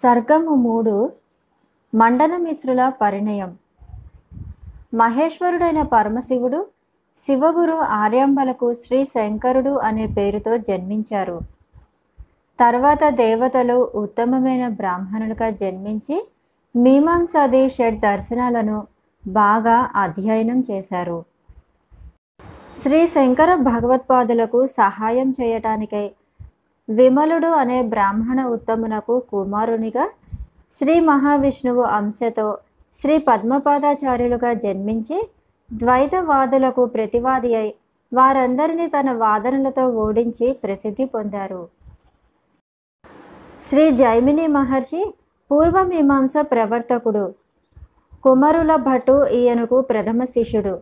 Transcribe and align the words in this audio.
సర్గము 0.00 0.54
మూడు 0.54 1.12
మండనమిశ్రుల 1.94 2.88
పరిణయం. 2.88 3.56
మహేశ్వరుడైన 4.94 5.82
పరమశివుడు 5.82 6.66
శివగురు 7.26 7.72
ఆర్యాంబలకు 7.72 8.74
శ్రీ 8.74 9.04
శంకరుడు 9.04 9.70
అనే 9.70 10.06
పేరుతో 10.06 10.56
జన్మించారు. 10.56 11.40
తర్వాత 12.60 13.08
దేవతలు 13.08 13.90
ఉత్తమమైన 13.94 14.68
బ్రాహ్మణులుగా 14.68 15.50
జన్మించి 15.50 16.16
మీమాంసాది 16.76 17.68
షడ్ 17.68 18.00
దర్శనాలను 18.00 18.86
బాగా 19.26 19.90
అధ్యయనం 19.96 20.64
చేశారు. 20.70 21.24
శ్రీ 22.82 23.06
శంకర 23.06 23.54
భగవత్పాదులకు 23.54 24.66
సహాయం 24.66 25.30
చేయటానికై 25.40 26.10
విమలుడు 26.98 27.50
అనే 27.62 27.78
బ్రాహ్మణ 27.92 28.40
ఉత్తమునకు 28.54 29.14
కుమారునిగా 29.32 30.04
శ్రీ 30.78 30.94
మహావిష్ణువు 31.00 31.84
అంశతో 31.98 32.46
శ్రీ 32.96 33.14
పద్మపాదాచార్యులుగా 33.18 34.50
జన్మించి 34.64 35.18
ద్వైతవాదులకు 35.70 36.82
ప్రతివాది 36.86 37.50
అయి 37.60 37.70
వారందరినీ 38.12 38.86
తన 38.86 39.12
వాదనలతో 39.24 39.84
ఓడించి 40.04 40.46
ప్రసిద్ధి 40.62 41.04
పొందారు. 41.04 41.62
శ్రీ 43.68 43.84
జైమిని 44.00 44.46
మహర్షి 44.58 45.02
పూర్వమీమాంస 45.50 46.34
ప్రవర్తకుడు 46.52 47.24
కుమరుల 48.24 48.72
భటు 48.88 49.16
ఈయనకు 49.38 49.76
ప్రథమ 49.80 50.24
శిష్యుడు. 50.34 50.74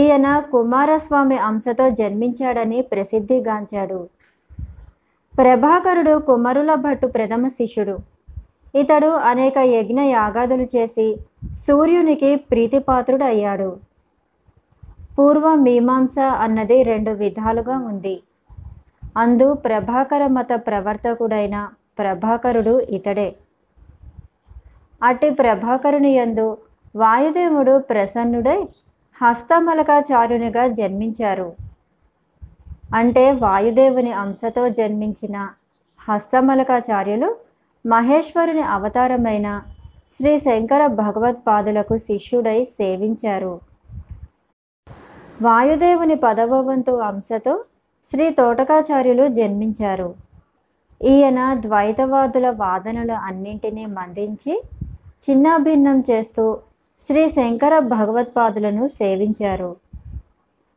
ఈయన 0.00 0.26
కుమారస్వామి 0.52 1.38
అంశతో 1.48 1.86
జన్మించాడని 2.00 2.78
ప్రసిద్ధిగాంచాడు 2.92 4.00
ప్రభాకరుడు 5.38 6.18
కుమరుల 6.18 6.74
భట్టు 6.74 7.06
ప్రథమ 7.06 7.48
శిష్యుడు. 7.48 7.98
ఇతడు 8.74 9.06
అనేక 9.06 9.58
యజ్ఞ 9.58 10.00
యాగాదులు 10.00 10.66
చేసి 10.76 11.16
సూర్యునికి 11.54 12.36
ప్రీతిపాత్రుడు 12.36 13.24
అయ్యాడు 13.24 13.76
పూర్వ 15.18 15.54
మీమాంస 15.54 16.18
అన్నది 16.18 16.82
రెండు 16.82 17.10
విధాలుగా 17.10 17.78
ఉంది. 17.78 18.22
అందు 19.16 19.54
ప్రభాకర 19.54 20.26
మత 20.26 20.52
ప్రవర్తకుడైన 20.52 21.68
ప్రభాకరుడు 21.98 22.80
ఇతడే. 22.80 23.36
అట్టి 25.02 25.30
ప్రభాకరుని 25.30 26.10
యందు 26.10 26.58
వాయుదేవుడు 26.96 27.78
ప్రసన్నుడై 27.78 28.62
హస్తమలకాచార్యునిగా 29.22 30.66
జన్మించారు. 30.66 31.61
అంటే 32.94 33.32
వాయుదేవుని 33.32 34.12
అంశతో 34.12 34.68
జన్మించిన 34.68 35.48
హస్తమలకాచార్యులు 36.08 37.36
మహేశ్వరుని 37.86 38.62
అవతారమైన 38.62 39.62
శ్రీ 40.16 40.38
శంకర 40.38 40.86
భగవత్పాదులకు 40.86 41.96
శిష్యుడై 41.96 42.64
సేవించారు. 42.64 43.60
వాయుదేవుని 45.42 46.14
పదవవంతు 46.14 46.92
అంశతో 46.92 47.64
శ్రీ 48.10 48.30
తోటకాచార్యులు 48.30 49.28
జన్మించారు. 49.28 50.14
ఈయన 51.02 51.54
ద్వైతవాదుల 51.54 52.50
వాదనలు 52.50 53.12
అన్నింటినీ 53.12 53.86
మందించి 53.86 54.62
చిన్నాభిన్నం 55.24 56.04
చేస్తూ 56.10 56.58
శ్రీ 57.06 57.30
శంకర 57.30 57.78
భగవత్పాదులను 57.78 58.88
సేవించారు. 58.88 59.76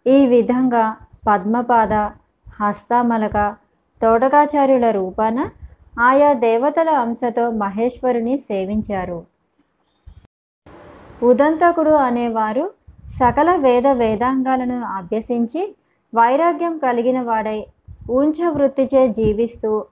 ఈ 0.05 0.25
విధంగా 0.25 0.97
పద్మపాద 1.27 1.93
హస్తామలక 2.61 3.55
తోటకాచార్యుల 4.01 4.91
రూపాన 4.91 5.49
ఆయా 5.99 6.33
దేవతల 6.33 6.89
అంశతో 6.89 7.51
మహేశ్వరుని 7.51 8.37
సేవించారు. 8.37 9.25
ఉదంతకుడు 11.23 11.89
అనేవారు 11.89 12.71
సకల 13.19 13.55
వేద 13.55 13.87
వేదాంగాలను 13.87 14.81
అభ్యసించి 14.83 15.75
వైరాగ్యం 16.13 16.77
కలిగిన 16.77 17.21
వాడై 17.21 17.65
ఊంచ 18.11 18.47
వృత్తిచే 18.47 19.07
జీవిస్తూ 19.07 19.85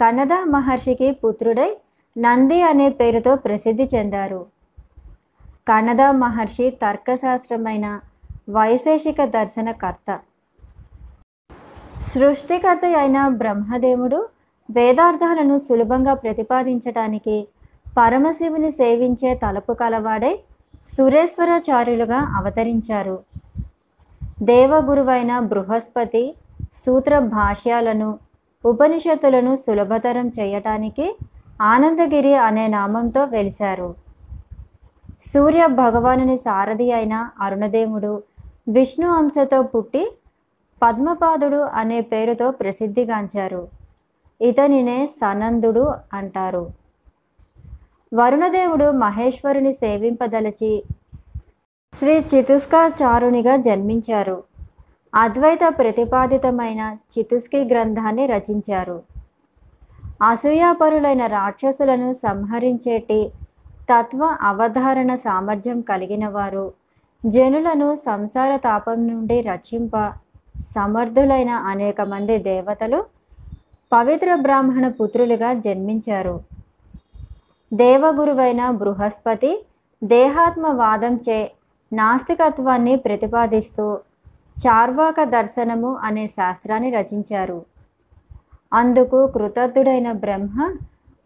కన్నద 0.00 0.32
మహర్షికి 0.44 1.12
పుత్రుడై 1.12 1.76
నంది 2.18 2.62
అనే 2.62 2.88
పేరుతో 2.88 3.36
ప్రసిద్ధి 3.36 3.88
చెందారు. 3.94 4.46
కన్నద 5.68 6.02
మహర్షి 6.02 6.70
తర్కశాస్త్రమైన 6.70 8.00
వైశేషిక 8.50 9.24
దర్శనకర్త. 9.24 10.20
సృష్టికర్త 12.12 12.84
అయిన 12.98 13.28
బ్రహ్మదేవుడు 13.28 14.18
వేదార్థాలను 14.70 15.58
సులభంగా 15.58 16.14
ప్రతిపాదించటానికి 16.14 17.36
పరమశివుని 17.96 18.70
సేవించే 18.70 19.34
తలపు 19.34 19.72
కలవాడై 19.72 20.38
సురేశ్వరాచార్యులుగా 20.96 22.18
అవతరించారు. 22.36 23.16
దేవగురువైన 24.42 25.38
బృహస్పతి 25.38 26.34
సూత్ర 26.86 27.18
భాష్యాలను 27.18 28.18
ఉపనిషత్తులను 28.64 29.56
సులభతరం 29.56 30.28
చేయటానికి 30.28 31.06
ఆనందగిరి 31.62 32.34
అనే 32.34 32.66
నామంతో 32.66 33.24
వెలిశారు. 33.24 33.94
సూర్య 35.34 35.66
భగవానుని 35.66 36.36
సారథి 36.36 36.92
అయిన 36.92 37.28
అరుణదేవుడు 37.40 38.22
విష్ణు 38.68 39.08
అంశతో 39.08 39.62
పుట్టి 39.62 40.04
పద్మపాదుడు 40.82 41.56
అనే 41.56 42.00
పేరుతో 42.00 42.50
ప్రసిద్ధిగాంచారు. 42.50 43.68
ఇతనినే 44.40 45.06
సనందుడు 45.06 45.92
అంటారు. 46.12 46.70
వరుణదేవుడు 48.14 48.90
మహేశ్వరుని 48.90 49.72
సేవింపదలచి 49.72 50.84
శ్రీ 51.92 52.24
చితుస్కాచారునిగా 52.34 53.56
జన్మించారు. 53.56 54.42
అద్వైత 55.14 55.58
ప్రతిపాదితమైన 55.78 56.96
చితుస్కి 57.18 57.64
గ్రంథాన్ని 57.64 58.26
రచించారు. 58.26 59.02
అసూయాపరులైన 60.30 61.26
రాక్షసులను 61.26 62.12
సంహరించేటి 62.12 63.32
తత్వ 63.90 64.36
అవధారణ 64.40 65.14
సామర్థ్యం 65.14 65.80
కలిగిన 65.80 66.28
వారు 66.28 66.72
జనులను 67.26 67.96
సంసార 67.96 68.56
తాపం 68.56 69.08
నుండి 69.08 69.40
రక్షింప 69.40 70.12
సమర్థులైన 70.58 71.50
అనేక 71.50 72.00
మంది 72.00 72.38
దేవతలు 72.38 73.04
పవిత్ర 73.92 74.34
బ్రాహ్మణ 74.34 74.88
పుత్రులుగా 74.88 75.52
జన్మించారు. 75.52 76.40
దేవగురువైన 77.74 78.70
బృహస్పతి 78.70 79.66
దేహాత్మవాదంచే 80.04 81.52
నాస్తికత్వాన్ని 81.92 82.96
ప్రతిపాదిస్తూ 82.96 83.98
చార్వాక 84.66 85.22
దర్శనము 85.22 85.96
అనే 85.96 86.26
శాస్త్రాన్ని 86.26 86.90
రచించారు. 86.90 87.64
అందుకు 88.72 89.26
కృతజ్ఞుడైన 89.26 90.12
బ్రహ్మ 90.12 90.76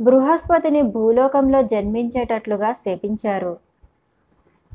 బృహస్పతిని 0.01 0.83
భూలోకంలో 0.83 1.63
జన్మించేటట్లుగా 1.63 2.73
శపించారు. 2.73 3.57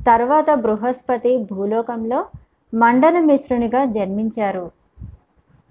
తర్వాత 0.08 0.54
బృహస్పతి 0.54 1.38
భూలోకంలో 1.38 2.26
మండల 2.74 3.20
మిశ్రునిగా 3.20 3.86
జన్మించారు. 3.86 4.72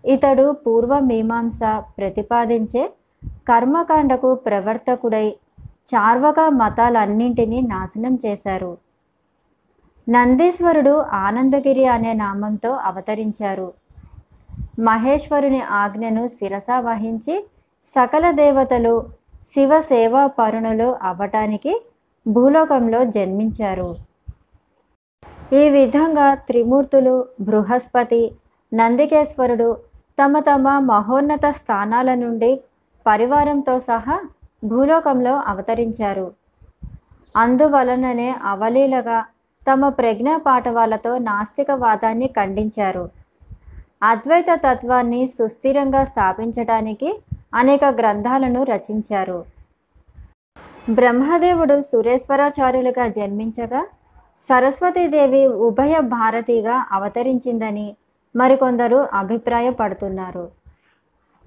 ఇతడు 0.04 0.52
పూర్వమీమాంస 0.52 1.58
ప్రతిపాదించే 1.98 2.92
కర్మకాండకు 3.48 4.34
ప్రవర్తకుడై 4.34 5.36
చార్వక 5.94 6.40
మతాలన్నింటినీ 6.40 7.60
నాశనం 7.60 8.18
చేశారు. 8.26 8.78
నందీశ్వరుడు 10.08 10.94
ఆనందగిరి 10.98 11.86
అనే 11.86 12.12
నామంతో 12.12 12.70
అవతరించారు. 12.70 13.72
మహేశ్వరుని 14.78 15.60
ఆజ్ఞను 15.60 16.28
శిరస 16.28 16.66
వహించి 16.78 17.44
సకల 17.84 18.30
దేవతలు 18.30 19.06
శివ 19.54 19.80
సేవా 19.80 20.26
పరుణులు 20.26 20.96
అవ్వటానికి 21.02 21.72
భూలోకంలో 22.28 23.04
జన్మించారు. 23.04 23.94
ఈ 25.54 25.62
విధంగా 25.70 26.34
త్రిమూర్తులు 26.34 27.14
బృహస్పతి 27.40 28.22
నందికేశ్వరుడు 28.72 29.68
తమ 30.18 30.38
తమ 30.38 30.68
మహోన్నత 30.78 31.46
స్థానాల 31.50 32.14
నుండి 32.14 32.50
పరివారంతో 33.06 33.74
సహా 33.80 34.16
భూలోకంలో 34.64 35.34
అవతరించారు. 35.46 36.26
అందువలననే 37.36 38.34
అవలీలగా 38.42 39.18
తమ 39.66 39.88
ప్రజ్ఞా 39.88 40.36
పాఠవాలతో 40.36 41.18
నాస్తికవాదాన్ని 41.18 42.28
ఖండించారు. 42.28 43.04
అద్వైత 44.02 44.50
తత్వాన్ని 44.64 45.20
సుస్థిరంగా 45.26 46.04
స్థాపించడానికి 46.04 47.10
అనేక 47.54 47.84
గ్రంథాలను 47.84 48.62
రచించారు. 48.62 49.38
బ్రహ్మదేవుడు 50.90 51.76
సురేశ్వరాచార్యులుగా 51.80 53.06
జన్మించగా 53.08 53.82
సరస్వతీదేవి 54.38 55.46
ఉభయ 55.46 56.00
భారతిగా 56.00 56.86
అవతరించిందని 56.92 57.96
మరికొందరు 58.36 58.96
అభిప్రాయపడుతున్నారు. 58.96 60.50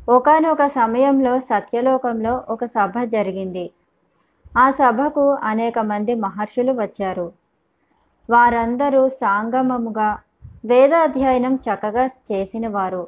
ఒకానొక 0.09 0.67
సమయంలో 0.67 1.39
సత్యలోకంలో 1.39 2.43
ఒక 2.49 2.65
సభ 2.65 3.03
జరిగింది. 3.03 3.71
ఆ 4.57 4.69
సభకు 4.71 5.31
అనేక 5.31 5.79
మంది 5.79 6.15
మహర్షులు 6.15 6.71
వచ్చారు. 6.71 7.31
వారందరూ 8.29 9.09
సాంగమముగా 9.09 10.19
వేద 10.65 10.93
అధ్యయనం 10.93 11.55
చక్కగా 11.55 12.05
చేసినవారు. 12.31 13.07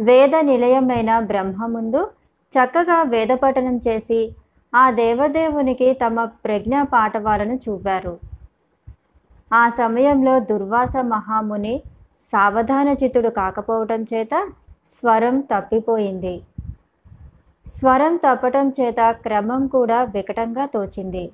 వేద 0.00 0.34
నిలయమైన 0.36 1.18
బ్రహ్మ 1.20 1.66
ముందు 1.66 2.10
చక్కగా 2.52 3.02
వేదపఠనం 3.02 3.80
చేసి 3.88 4.34
ఆ 4.74 4.90
దేవదేవునికి 4.90 5.92
తమ 5.92 6.24
ప్రజ్ఞా 6.24 6.82
పాఠవాలను 6.82 7.60
చూపారు. 7.68 8.33
ఆ 9.54 9.68
సమయంలో 9.68 10.38
దుర్వాస 10.38 10.96
మహాముని 10.96 11.74
సావధానచితుడు 12.32 13.28
కాకపోవటం 13.28 14.02
చేత 14.02 14.34
స్వరం 14.94 15.40
తప్పిపోయింది. 15.40 16.34
స్వరం 17.66 18.16
తప్పటం 18.16 18.68
చేత 18.68 19.10
క్రమం 19.24 19.66
కూడా 19.66 20.02
వికటంగా 20.04 20.64
తోచింది. 20.66 21.24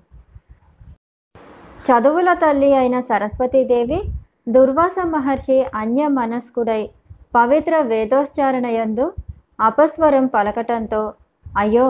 చదువుల 1.84 2.32
తల్లి 2.34 2.75
అయిన 2.75 3.00
సరస్వతీదేవి 3.00 4.00
దుర్వాస 4.49 4.99
మహర్షి 5.06 5.58
అన్య 5.75 6.08
మనస్కుడై 6.08 6.82
పవిత్ర 7.34 7.81
వేదోచ్చారణయందు 7.81 9.06
అపస్వరం 9.61 10.26
పలకటంతో 10.26 11.02
అయ్యో 11.46 11.87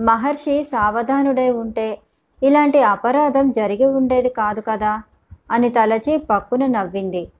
మహర్షి 0.00 0.62
సావధానుడై 0.62 1.50
ఉంటే 1.62 1.88
ఇలాంటి 2.42 2.80
అపరాధం 2.82 3.50
జరిగి 3.50 3.84
ఉండేది 3.84 4.28
కాదు 4.28 4.60
కదా? 4.60 4.92
అని 5.50 5.68
తలచి 5.68 6.16
పక్కున 6.18 6.66
నవ్వింది. 6.66 7.32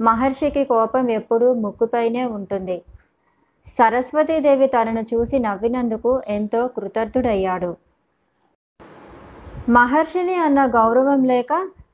మహర్షికి 0.00 0.64
కోపం 0.64 1.10
ఎప్పుడూ 1.10 1.54
ముక్కుపైనే 1.54 2.24
ఉంటుంది. 2.24 2.82
సరస్వతీదేవి 3.66 4.66
తనను 4.66 5.02
చూసి 5.14 5.38
నవ్వినందుకు 5.38 6.22
ఎంతో 6.28 6.68
కృతజ్ఞుడయ్యాడు 6.68 7.76
మహర్షిని 9.68 10.34
అన్న 10.34 10.66
గౌరవం 10.66 11.24
లేక 11.24 11.52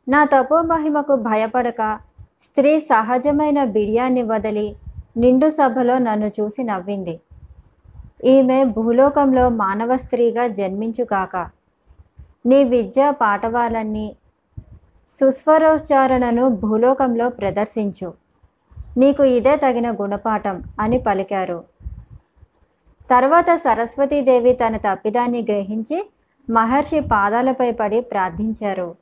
నా 0.09 0.25
తపో 0.25 0.63
మహిమకు 0.63 1.15
భయపడక 1.17 1.99
స్త్రీ 2.43 2.81
సహజమైన 2.81 3.65
బిడియాన్ని 3.65 4.23
వదిలి 4.23 4.77
నిండు 5.17 5.49
సభలో 5.51 5.99
నన్ను 5.99 6.29
చూసి 6.41 6.63
నవ్వింది. 6.63 7.21
ఈమె 8.25 8.65
భూలోకంలో 8.65 9.49
మానవ 9.49 9.97
స్త్రీగా 9.97 10.47
జన్మించుగాక. 10.47 11.51
నీ 12.47 12.65
విద్యా 12.65 13.11
పాఠవాలన్నీ 13.11 14.17
సుస్వరోచ్చారణను 15.09 16.49
భూలోకంలో 16.49 17.29
ప్రదర్శించు. 17.29 18.15
నీకు 18.97 19.25
ఇదే 19.25 19.57
తగిన 19.57 19.91
గుణపాఠం 19.91 20.63
అని 20.81 20.99
పలికారు. 20.99 21.65
తర్వాత 23.11 23.55
సరస్వతీదేవి 23.55 24.53
తన 24.53 24.77
తప్పిదాన్ని 24.77 25.43
గ్రహించి 25.43 26.11
మహర్షి 26.51 27.01
పాదాలపై 27.01 27.73
పడి 27.73 28.01
ప్రార్థించారు. 28.01 28.97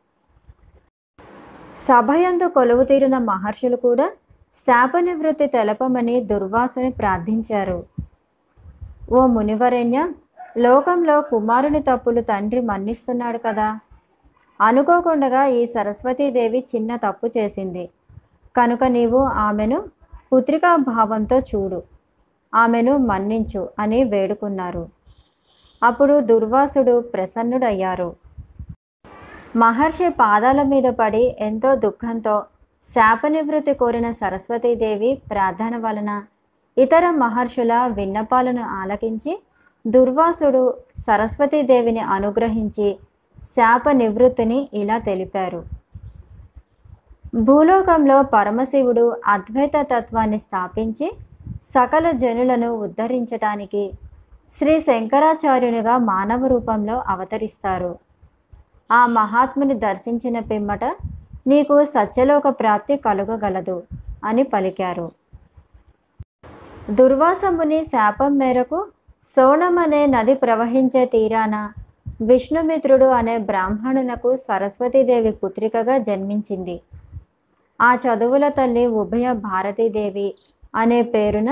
సభయందు 1.89 2.49
కొలువు 2.49 2.85
తీరిన 2.85 3.19
మహర్షులు 3.19 3.77
కూడా 3.77 4.11
శాప 4.55 4.97
నివృత్తి 4.97 5.47
తెలపమని 5.47 6.25
దుర్వాసుని 6.25 6.91
ప్రార్థించారు. 6.91 7.87
ఓ 9.13 9.27
మునివరణ్య 9.27 10.09
లోకంలో 10.59 11.21
కుమారుని 11.21 11.83
తప్పులు 11.83 12.21
తండ్రి 12.21 12.61
మన్నిస్తున్నాడు 12.61 13.39
కదా? 13.39 13.79
అనుకోకుండా 14.63 15.41
ఈ 15.59 15.67
సరస్వతీదేవి 15.67 16.61
చిన్న 16.73 16.97
తప్పు 16.97 17.27
చేసింది. 17.37 17.85
కనుక 18.57 18.85
నీవు 18.85 19.21
ఆమెను 19.47 19.79
పుత్రికా 20.33 20.77
భావంతో 20.77 21.37
చూడు. 21.51 21.81
ఆమెను 22.55 22.93
మన్నించు 23.11 23.63
అని 23.79 24.01
వేడుకున్నారు. 24.05 24.85
అప్పుడు 25.83 26.15
దుర్వాసుడు 26.21 26.95
ప్రసన్నుడయ్యారు. 27.13 28.09
మహర్షి 29.57 30.09
పాదాల 30.09 30.63
మీద 30.63 30.89
పడి 30.91 31.25
ఎంతో 31.39 31.71
దుఃఖంతో 31.75 32.37
శాపనివృత్తి 32.85 33.75
కోరిన 33.75 34.11
సరస్వతీదేవి 34.11 35.11
ప్రార్థన 35.31 35.75
వలన 35.77 36.11
ఇతర 36.77 37.05
మహర్షుల 37.11 37.73
విన్నపాలను 37.87 38.63
ఆలకించి 38.81 39.33
దుర్వాసుడు 39.85 40.63
సరస్వతీదేవిని 41.07 42.03
అనుగ్రహించి 42.17 42.89
శాప 43.45 43.89
నివృత్తిని 43.91 44.69
ఇలా 44.75 44.99
తెలిపారు. 44.99 45.65
భూలోకంలో 47.35 48.23
పరమశివుడు 48.23 49.17
అద్వైత 49.27 49.77
తత్వాన్ని 49.83 50.39
స్థాపించి 50.39 51.13
సకల 51.75 52.11
జనులను 52.11 52.71
ఉద్ధరించటానికి 52.71 53.93
శ్రీ 54.53 54.81
శంకరాచార్యునిగా 54.81 55.99
మానవ 55.99 56.47
రూపంలో 56.47 57.05
అవతరిస్తారు. 57.09 57.99
ఆ 58.91 59.07
మహాత్ముని 59.07 59.75
దర్శించిన 59.75 60.39
పిమ్మట 60.39 60.85
నీకు 61.47 61.85
సత్యలోక 61.85 62.49
ప్రాప్తి 62.49 62.97
కలుగగలదు 62.97 63.83
అని 64.25 64.43
పలికారు. 64.43 65.13
దుర్వాసముని 66.91 67.85
శాపం 67.85 68.39
మేరకు 68.39 68.87
సోనం 69.37 69.79
అనే 69.79 70.07
నది 70.07 70.35
ప్రవహించే 70.35 71.05
తీరాన 71.07 71.73
విష్ణుమిత్రుడు 72.23 73.05
అనే 73.05 73.39
బ్రాహ్మణునకు 73.39 74.37
సరస్వతీదేవి 74.37 75.33
పుత్రికగా 75.33 75.99
జన్మించింది. 75.99 76.81
ఆ 77.81 77.91
చదువుల 77.95 78.49
తల్లి 78.49 78.87
ఉభయ 78.87 79.33
భారతీదేవి 79.33 80.35
అనే 80.75 81.03
పేరున 81.03 81.51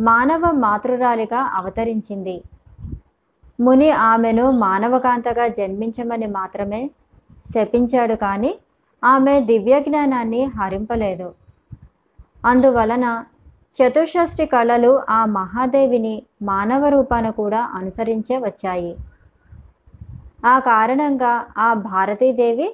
మానవ 0.00 0.50
మాతృరాలిగా 0.50 1.40
అవతరించింది. 1.54 2.42
ముని 3.60 3.90
ఆమెను 3.90 4.50
మానవకాంతగా 4.50 5.48
జన్మించమని 5.48 6.26
మాత్రమే 6.26 6.90
శపించాడు 7.54 8.14
కానీ 8.14 8.52
ఆమె 9.04 9.40
దివ్య 9.40 9.80
జ్ఞానాన్ని 9.80 10.44
హరింపలేదు. 10.44 11.28
అందువలన 12.44 13.24
చతుషష్ఠి 13.76 14.46
కళలు 14.46 15.00
ఆ 15.08 15.24
మహాదేవిని 15.24 16.22
మానవ 16.42 16.88
రూపాన 16.88 17.30
కూడా 17.30 17.60
అనుసరించే 17.74 18.36
వచ్చాయి. 18.36 18.96
ఆ 20.50 20.54
కారణంగా 20.70 21.32
ఆ 21.66 21.68
భారతీదేవి 21.90 22.68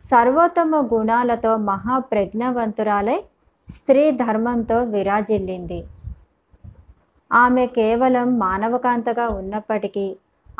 సర్వోత్తమ 0.00 0.76
గుణాలతో 0.92 1.52
మహాప్రజ్ఞవంతురాలై 1.70 3.18
స్త్రీ 3.68 4.04
ధర్మంతో 4.22 4.76
విరాజిల్లింది. 4.94 5.80
ఆమె 7.30 7.64
కేవలం 7.78 8.28
మానవకాంతగా 8.44 9.26
ఉన్నప్పటికీ 9.40 10.06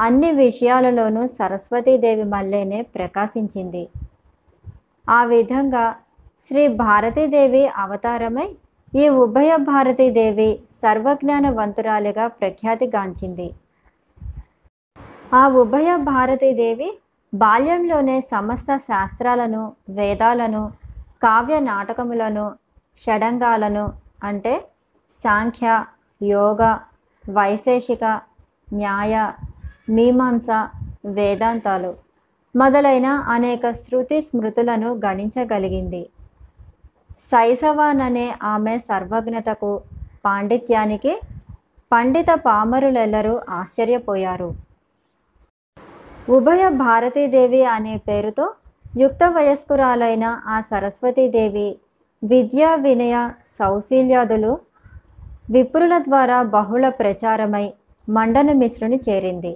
అన్ని 0.01 0.31
విషయాలలోనూ 0.43 1.23
సరస్వతీదేవి 1.39 2.27
మల్లేనే 2.35 2.81
ప్రకాశించింది. 2.97 3.85
ఆ 5.07 5.21
విధంగా 5.35 5.85
శ్రీ 6.47 6.65
భారతీదేవి 6.83 7.63
అవతారమై 7.85 8.49
ఈ 8.93 9.07
ఉభయ 9.25 9.51
భారతీదేవి 9.71 10.51
సర్వజ్ఞానవంతురాలిగా 10.83 12.27
ప్రఖ్యాతిగాంచింది. 12.41 13.49
ఆ 15.33 15.41
ఉభయ 15.63 15.89
భారతీదేవి 16.11 16.87
బాల్యంలోనే 17.33 18.15
సమస్త 18.33 18.77
శాస్త్రాలను 18.89 19.63
వేదాలను 19.97 20.63
కావ్య 21.25 21.57
నాటకములను 21.69 22.45
షడంగాలను 22.99 23.85
అంటే 24.29 24.55
సాంఖ్య 25.11 25.67
యోగ 26.21 26.63
వైశేషిక 27.25 28.05
న్యాయ 28.69 29.15
మీమాంస 29.97 30.47
వేదాంతాలు 31.19 31.93
మొదలైన 32.55 33.09
అనేక 33.35 33.71
శృతి 33.83 34.19
స్మృతులను 34.29 34.89
గణించగలిగింది. 35.05 36.03
శైశవాన్ 37.31 38.01
అనే 38.07 38.27
ఆమె 38.53 38.75
సర్వజ్ఞతకు 38.89 39.73
పాండిత్యానికి 40.25 41.13
పండిత 41.93 42.31
పామరులెల్లరూ 42.47 43.35
ఆశ్చర్యపోయారు. 43.59 44.51
ఉభయ 46.29 46.63
భారతీదేవి 46.81 47.61
అనే 47.75 47.95
పేరుతో 48.09 48.47
యుక్త 48.99 49.25
వయస్కురాలైన 49.37 50.25
ఆ 50.47 50.57
సరస్వతీదేవి 50.61 51.69
విద్యా 52.23 52.71
వినయ 52.85 53.17
సౌశీల్యాదులు 53.59 54.53
విప్రుల 55.51 55.95
ద్వారా 55.99 56.39
బహుళ 56.55 56.89
ప్రచారమై 57.01 57.67
మండన 58.09 58.53
మిశ్రుని 58.53 58.99
చేరింది. 59.09 59.53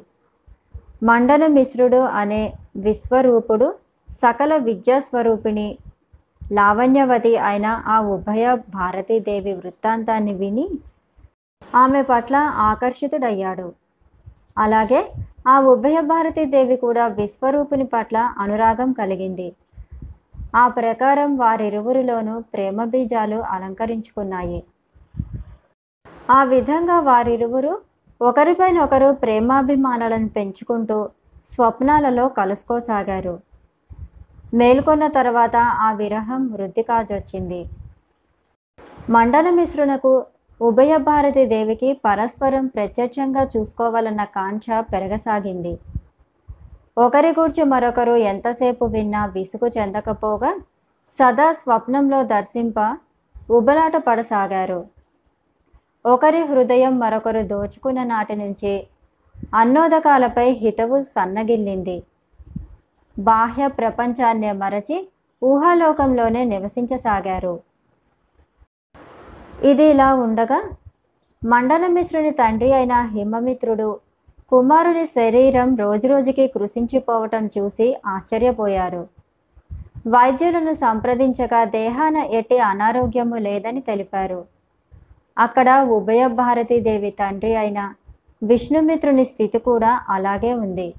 మండన 1.02 1.46
మిశ్రుడు 1.56 2.00
అనే 2.20 2.42
విశ్వరూపుడు 2.76 3.68
సకల 4.08 4.52
విద్యాస్వరూపిణి 4.68 5.68
లావణ్యవతి 6.52 7.34
అయిన 7.48 7.66
ఆ 7.86 7.98
ఉభయ 8.16 8.44
భారతీదేవి 8.70 9.52
వృత్తాంతాన్ని 9.52 10.34
విని 10.34 10.66
ఆమె 11.74 12.02
పట్ల 12.02 12.36
ఆకర్షితుడయ్యాడు. 12.70 13.68
అలాగే 14.58 15.00
ఆ 15.46 15.60
ఉభయ 15.60 16.00
భారతీదేవి 16.00 16.76
కూడా 16.76 17.06
విశ్వరూపుని 17.06 17.86
పట్ల 17.86 18.34
అనురాగం 18.38 18.92
కలిగింది. 18.92 19.56
ఆ 20.56 20.68
ప్రకారం 20.68 21.36
వారిరువురిలోనూ 21.36 22.40
ప్రేమ 22.40 22.84
బీజాలు 22.84 23.36
అలంకరించుకున్నాయి. 23.36 24.64
ఆ 26.30 26.44
విధంగా 26.44 27.00
వారిరువురు 27.00 27.78
ఒకరిపైన 28.20 28.78
ఒకరు 28.78 29.12
ప్రేమాభిమానాలను 29.12 30.28
పెంచుకుంటూ 30.28 31.08
స్వప్నాలలో 31.46 32.28
కలుసుకోసాగారు. 32.28 33.40
మేల్కొన్న 34.54 35.06
తర్వాత 35.06 35.56
ఆ 35.56 35.92
విరహం 35.92 36.52
వృద్ధి 36.52 36.82
కాజొచ్చింది. 36.82 37.68
మండన 39.10 39.50
మిశ్రునకు 39.50 40.26
ఉభయ 40.62 40.96
భారతి 40.96 41.46
దేవికి 41.46 42.00
పరస్పరం 42.04 42.66
ప్రత్యక్షంగా 42.66 43.42
చూసుకోవాలన్న 43.44 44.24
కాంక్ష 44.24 44.66
పెరగసాగింది. 44.92 45.78
ఒకరి 46.98 47.30
గూర్చి 47.30 47.62
మరొకరు 47.62 48.12
ఎంతసేపు 48.16 48.84
విన్నా 48.84 49.26
విసుగు 49.26 49.70
చెందకపోగా 49.78 50.50
సదా 51.08 51.52
స్వప్నంలో 51.52 52.22
దర్శింప 52.22 52.78
ఉబలాట 53.50 53.96
పడసాగారు. 53.96 54.84
ఒకరి 56.06 56.42
హృదయం 56.44 56.98
మరొకరు 56.98 57.42
దోచుకున్న 57.42 58.04
నాటి 58.04 58.36
నుంచి 58.36 58.86
అన్నోదకాలపై 59.54 60.50
హితవు 60.50 61.02
సన్నగిల్లింది. 61.02 62.02
బాహ్య 63.18 63.66
ప్రపంచాన్ని 63.68 64.52
మరచి 64.52 65.08
ఊహాలోకంలోనే 65.42 66.44
నివసించసాగారు. 66.44 67.60
ఇది 69.70 69.84
ఇలా 69.84 70.14
ఉండగా 70.14 70.58
మండల 71.42 71.86
మిశ్రుని 71.86 72.30
తండ్రి 72.30 72.72
అయిన 72.72 72.94
హిమమిత్రుడు 73.02 73.98
కుమారుని 74.50 75.06
శరీరం 75.06 75.76
రోజురోజుకి 75.76 76.46
కృషించిపోవటం 76.46 77.50
చూసి 77.58 77.86
ఆశ్చర్యపోయారు. 78.06 79.02
వైద్యులను 80.06 80.74
సంప్రదించగా 80.74 81.64
దేహాన 81.64 82.16
ఎట్టి 82.16 82.58
అనారోగ్యము 82.58 83.36
లేదని 83.36 83.80
తెలిపారు. 83.80 84.44
అక్కడ 85.38 85.70
ఉభయ 85.98 86.26
భారతీదేవి 86.26 87.10
తండ్రి 87.10 87.54
అయిన 87.56 87.92
విష్ణుమిత్రుని 88.42 89.24
స్థితి 89.24 89.58
కూడా 89.58 90.04
అలాగే 90.08 90.52
ఉంది. 90.54 90.94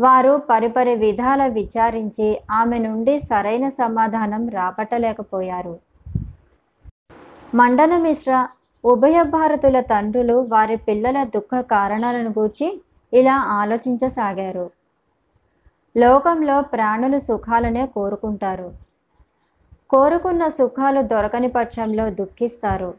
వారు 0.00 0.36
పరిపరి 0.50 0.94
విధాల 0.94 1.46
విచారించి 1.46 2.40
ఆమె 2.50 2.78
నుండి 2.78 3.20
సరైన 3.20 3.68
సమాధానం 3.68 4.48
రాబట్టలేకపోయారు. 4.48 5.87
మండన 7.54 7.98
మిశ్ర 7.98 8.48
ఉభయ 8.84 9.22
భారతుల 9.22 9.80
తండ్రులు 9.80 10.46
వారి 10.48 10.76
పిల్లల 10.76 11.24
దుఃఖ 11.24 11.60
కారణాలను 11.60 12.30
గూర్చి 12.30 12.80
ఇలా 13.12 13.34
ఆలోచించసాగారు. 13.34 14.70
లోకంలో 15.96 16.62
ప్రాణులు 16.62 17.18
సుఖాలనే 17.18 17.86
కోరుకుంటారు. 17.86 18.72
కోరుకున్న 19.90 20.48
సుఖాలు 20.48 21.02
దొరకని 21.02 21.48
పక్షంలో 21.48 22.10
దుఃఖిస్తారు. 22.10 22.94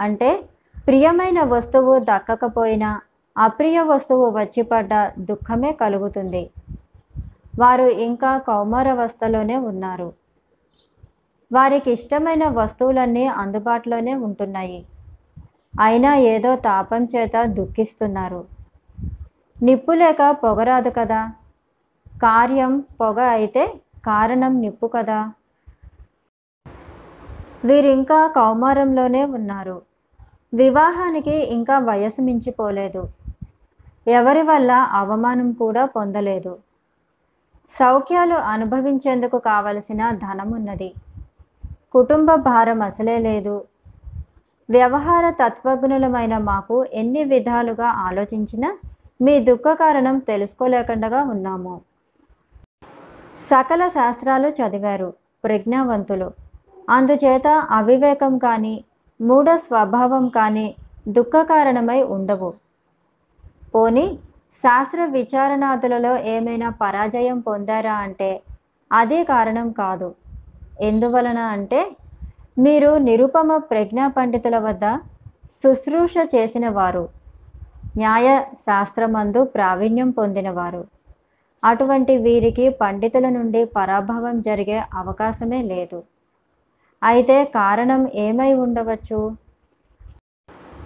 అంటే 0.00 0.44
ప్రియమైన 0.86 1.42
వస్తువు 1.42 1.98
దక్కకపోయినా 1.98 3.00
అప్రియ 3.38 3.80
వస్తువు 3.80 4.30
వచ్చిపడ్డ 4.30 5.10
దుఃఖమే 5.18 5.72
కలుగుతుంది. 5.72 6.50
వారు 7.58 7.84
ఇంకా 7.84 8.38
కౌమారవస్థలోనే 8.38 9.56
ఉన్నారు. 9.56 10.25
వారికి 11.52 11.90
ఇష్టమైన 11.90 12.48
వస్తువులన్నీ 12.48 13.26
అందుబాటులోనే 13.26 14.14
ఉంటున్నాయి. 14.14 14.86
అయినా 15.80 16.16
ఏదో 16.16 16.56
తాపం 16.56 17.04
చేత 17.04 17.42
దుఃఖిస్తున్నారు. 17.44 18.44
నిప్పు 19.62 19.92
లేక 19.92 20.30
పొగరాదు 20.30 20.90
కదా? 20.90 21.32
కార్యం 22.22 22.84
పొగ 23.00 23.20
అయితే 23.20 23.74
కారణం 24.06 24.60
నిప్పు 24.60 24.86
కదా? 24.86 25.32
వీరింకా 27.64 28.26
కౌమారంలోనే 28.26 29.24
ఉన్నారు. 29.24 29.82
వివాహానికి 30.54 31.30
ఇంకా 31.30 31.78
వయసు 31.78 32.20
మించిపోలేదు. 32.22 33.08
ఎవరి 34.08 34.42
వల్ల 34.42 34.72
అవమానం 34.72 35.52
కూడా 35.52 35.84
పొందలేదు. 35.84 36.58
సౌఖ్యాలు 37.70 38.34
అనుభవించేందుకు 38.34 39.38
కావలసిన 39.38 40.10
ధనమున్నది. 40.10 40.94
కుటుంబ 41.96 42.30
భారం 42.48 42.80
అసలే 42.82 43.18
లేదు. 43.18 43.56
వ్యవహార 44.68 45.24
తత్వజ్ఞులమైన 45.30 46.34
మాకు 46.48 46.76
ఎన్ని 46.92 47.24
విధాలుగా 47.24 47.88
ఆలోచించినా 48.06 48.70
మీ 49.22 49.34
దుఃఖ 49.40 49.66
కారణం 49.74 50.16
తెలుసుకోలేకుండా 50.30 51.20
ఉన్నాము. 51.24 51.74
సకల 53.50 53.82
శాస్త్రాలు 53.88 54.48
చదివారు 54.58 55.08
ప్రజ్ఞావంతులు. 55.44 56.28
అందుచేత 56.90 57.48
అవివేకం 57.78 58.34
కానీ 58.38 58.74
మూఢ 59.20 59.48
స్వభావం 59.66 60.24
కానీ 60.28 60.66
దుఃఖ 61.08 61.36
కారణమై 61.42 62.00
ఉండవు. 62.16 62.50
పోని 63.74 64.06
శాస్త్ర 64.54 65.00
విచారణాదులలో 65.16 66.12
ఏమైనా 66.34 66.68
పరాజయం 66.82 67.40
పొందారా 67.40 67.94
అంటే 68.06 68.30
అదే 68.90 69.20
కారణం 69.24 69.68
కాదు. 69.72 70.08
ఎందువలన 70.80 71.38
అంటే 71.38 71.96
మీరు 72.58 72.96
నిరుపమ 72.98 73.56
ప్రజ్ఞా 73.56 74.08
పండితుల 74.08 74.58
వద్ద 74.58 74.98
శుశ్రూష 75.62 76.14
చేసిన 76.34 76.68
వారు 76.68 77.08
న్యాయ 77.96 78.44
శాస్త్రమందు 78.54 79.44
ప్రావీణ్యం 79.44 80.10
పొందినవారు. 80.10 80.84
అటువంటి 81.64 82.16
వీరికి 82.16 82.68
పండితుల 82.68 83.28
నుండి 83.28 83.64
పరాభవం 83.64 84.40
జరిగే 84.40 84.82
అవకాశమే 84.94 85.62
లేదు. 85.62 86.04
అయితే 87.02 87.44
కారణం 87.44 88.08
ఏమై 88.14 88.52
ఉండవచ్చు? 88.52 89.36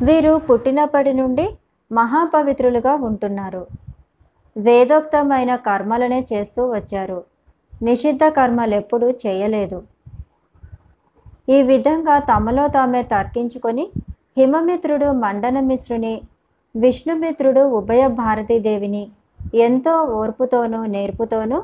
వీరు 0.02 0.36
పుట్టినప్పటి 0.36 1.12
నుండి 1.12 1.58
మహాపవిత్రులుగా 1.92 2.94
ఉంటున్నారు. 2.94 3.66
వేదోక్తమైన 4.56 5.56
కర్మలనే 5.56 6.26
చేస్తూ 6.32 6.72
వచ్చారు. 6.72 7.24
నిషిద్ధ 7.82 8.24
కర్మలు 8.28 8.74
ఎప్పుడూ 8.74 9.08
చేయలేదు. 9.22 9.78
ఈ 11.48 11.62
విధంగా 11.62 12.18
తమలో 12.18 12.64
తామే 12.68 13.02
తర్కించుకొని 13.02 13.84
హిమమిత్రుడు 14.38 15.08
మండనమిశ్రుని 15.12 16.22
విష్ణుమిత్రుడు 16.74 17.60
ఉభయ 17.60 18.02
భారతీదేవిని 18.06 19.04
ఎంతో 19.54 19.94
ఓర్పుతోనూ 20.18 20.80
నేర్పుతోనూ 20.86 21.58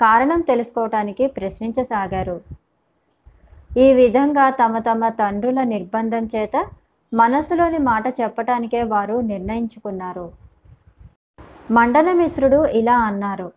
కారణం 0.00 0.40
తెలుసుకోవటానికి 0.40 1.26
ప్రశ్నించసాగారు. 1.26 2.36
ఈ 3.78 3.86
విధంగా 3.92 4.50
తమ 4.50 4.78
తమ 4.78 5.08
తండ్రుల 5.08 5.62
నిర్బంధం 5.62 6.24
చేత 6.34 6.56
మనసులోని 7.12 7.78
మాట 7.78 8.06
చెప్పటానికే 8.20 8.82
వారు 8.82 9.16
నిర్ణయించుకున్నారు. 9.32 10.26
మండనమిశ్రుడు 11.70 12.64
ఇలా 12.80 12.96
అన్నారు. 12.98 13.48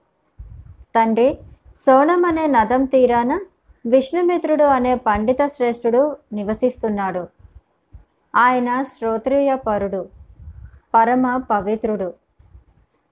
తండ్రి 0.95 1.29
సోనం 1.77 2.25
అనే 2.25 2.47
నదం 2.47 2.85
తీరాన 2.85 3.39
విష్ణుమిత్రుడు 3.85 4.63
అనే 4.63 4.95
పండిత 4.95 5.37
శ్రేష్ఠుడు 5.45 6.17
నివసిస్తున్నాడు. 6.33 7.27
ఆయన 8.35 8.81
శ్రోత్రియ 8.81 9.55
పరుడు 9.55 10.09
పరమ 10.93 11.37
పవిత్రుడు. 11.37 12.13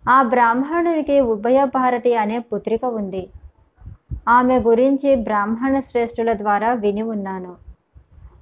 ఆ 0.10 0.22
బ్రాహ్మణునికి 0.22 1.20
ఉభయ 1.20 1.66
భారతి 1.66 2.16
అనే 2.16 2.40
పుత్రిక 2.40 2.86
ఉంది. 2.86 3.30
ఆమె 4.28 4.60
గురించి 4.60 5.16
బ్రాహ్మణ 5.16 5.80
శ్రేష్ఠుల 5.80 6.34
ద్వారా 6.34 6.74
విని 6.74 7.02
ఉన్నాను. 7.02 7.56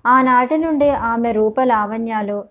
ఆనాటి 0.05 0.57
నుండి 0.57 0.89
ఆమె 0.89 1.31
రూప 1.31 1.61
లావణ్యాలు 1.61 2.43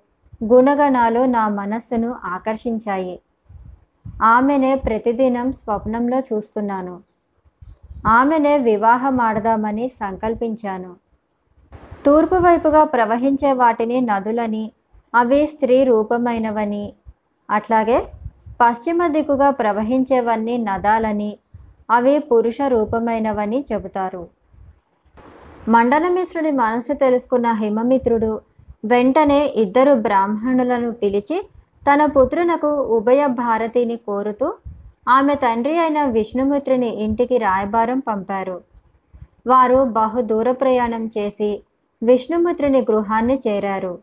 గుణగణాలు 0.45 1.21
నా 1.21 1.49
మనస్సును 1.49 2.15
ఆకర్షించాయి. 2.25 3.21
ఆమెనే 4.23 4.75
ప్రతిదినం 4.75 5.53
స్వప్నంలో 5.53 6.19
చూస్తున్నాను. 6.19 7.16
ఆమెనే 8.07 8.59
వివాహం 8.59 9.21
ఆడదామని 9.21 9.89
సంకల్పించాను. 9.89 10.97
తూర్పు 12.07 12.35
వైపుగా 12.35 12.85
ప్రవహించే 12.85 13.53
వాటిని 13.53 14.01
నదులని 14.01 14.73
అవి 15.15 15.47
స్త్రీ 15.47 15.85
రూపమైనవని 15.85 16.93
అట్లాగే 17.51 17.99
పశ్చిమ 18.61 19.07
దిక్కుగా 19.07 19.51
ప్రవహించేవన్నీ 19.51 20.57
నదాలని 20.57 21.39
అవి 21.91 22.19
పురుష 22.19 22.59
రూపమైనవని 22.69 23.65
చెబుతారు. 23.73 24.29
మండలమిశ్రుడి 25.69 26.51
మనసు 26.51 26.93
తెలుసుకున్న 26.93 27.53
హిమమిత్రుడు 27.53 28.41
వెంటనే 28.85 29.47
ఇద్దరు 29.47 29.95
బ్రాహ్మణులను 29.95 30.93
పిలిచి 30.93 31.49
తన 31.91 32.07
పుత్రునకు 32.07 32.71
ఉభయ 32.97 33.27
భారతిని 33.27 33.97
కోరుతూ 33.97 34.55
ఆమె 35.07 35.35
తండ్రి 35.35 35.79
అయిన 35.79 35.99
విష్ణుమిత్రుని 36.05 36.89
ఇంటికి 37.05 37.37
రాయబారం 37.39 37.99
పంపారు. 37.99 38.57
వారు 39.47 39.79
బహు 39.99 40.21
దూర 40.21 40.53
ప్రయాణం 40.53 41.11
చేసి 41.19 41.51
విష్ణుమిత్రుని 42.03 42.81
గృహాన్ని 42.91 43.41
చేరారు. 43.47 43.99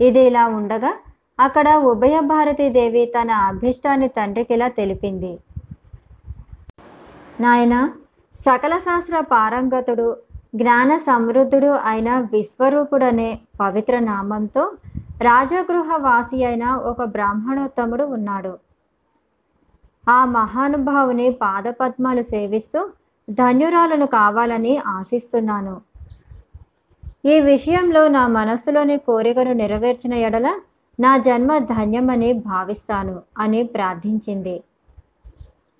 ఇది 0.00 0.20
ఇలా 0.26 0.44
ఉండగా 0.58 0.92
అక్కడ 1.38 1.68
ఉభయ 1.92 2.20
భారతీదేవి 2.20 3.02
తన 3.06 3.30
అభిష్టాన్ని 3.30 4.08
తండ్రికిలా 4.08 4.68
తెలిపింది. 4.68 5.32
నాయన 7.40 7.74
సకల 8.36 8.74
శాస్త్ర 8.78 9.20
పారంగతుడు 9.20 10.08
జ్ఞాన 10.54 10.90
సమృద్ధుడు 10.96 11.70
అయిన 11.90 12.10
విశ్వరూపుడనే 12.32 13.30
పవిత్ర 13.60 13.98
నామంతో 13.98 14.64
రాజగృహ 15.22 15.96
వాసి 15.96 16.38
అయిన 16.44 16.64
ఒక 16.90 17.02
బ్రాహ్మణోత్తముడు 17.04 18.04
ఉన్నాడు. 18.16 18.52
ఆ 20.10 20.18
మహానుభావుని 20.36 21.28
పాదపద్మాలు 21.42 22.22
సేవిస్తూ 22.32 22.80
ధన్యురాలను 23.28 24.06
కావాలని 24.18 24.74
ఆశిస్తున్నాను. 24.96 25.74
ఈ 27.32 27.36
విషయంలో 27.50 28.02
నా 28.08 28.22
మనస్సులోని 28.38 28.96
కోరికను 29.08 29.52
నెరవేర్చిన 29.52 30.14
ఎడల 30.26 30.48
నా 30.98 31.12
జన్మ 31.26 31.52
ధన్యమని 31.72 32.30
భావిస్తాను 32.48 33.16
అని 33.38 33.60
ప్రార్థించింది. 33.74 34.56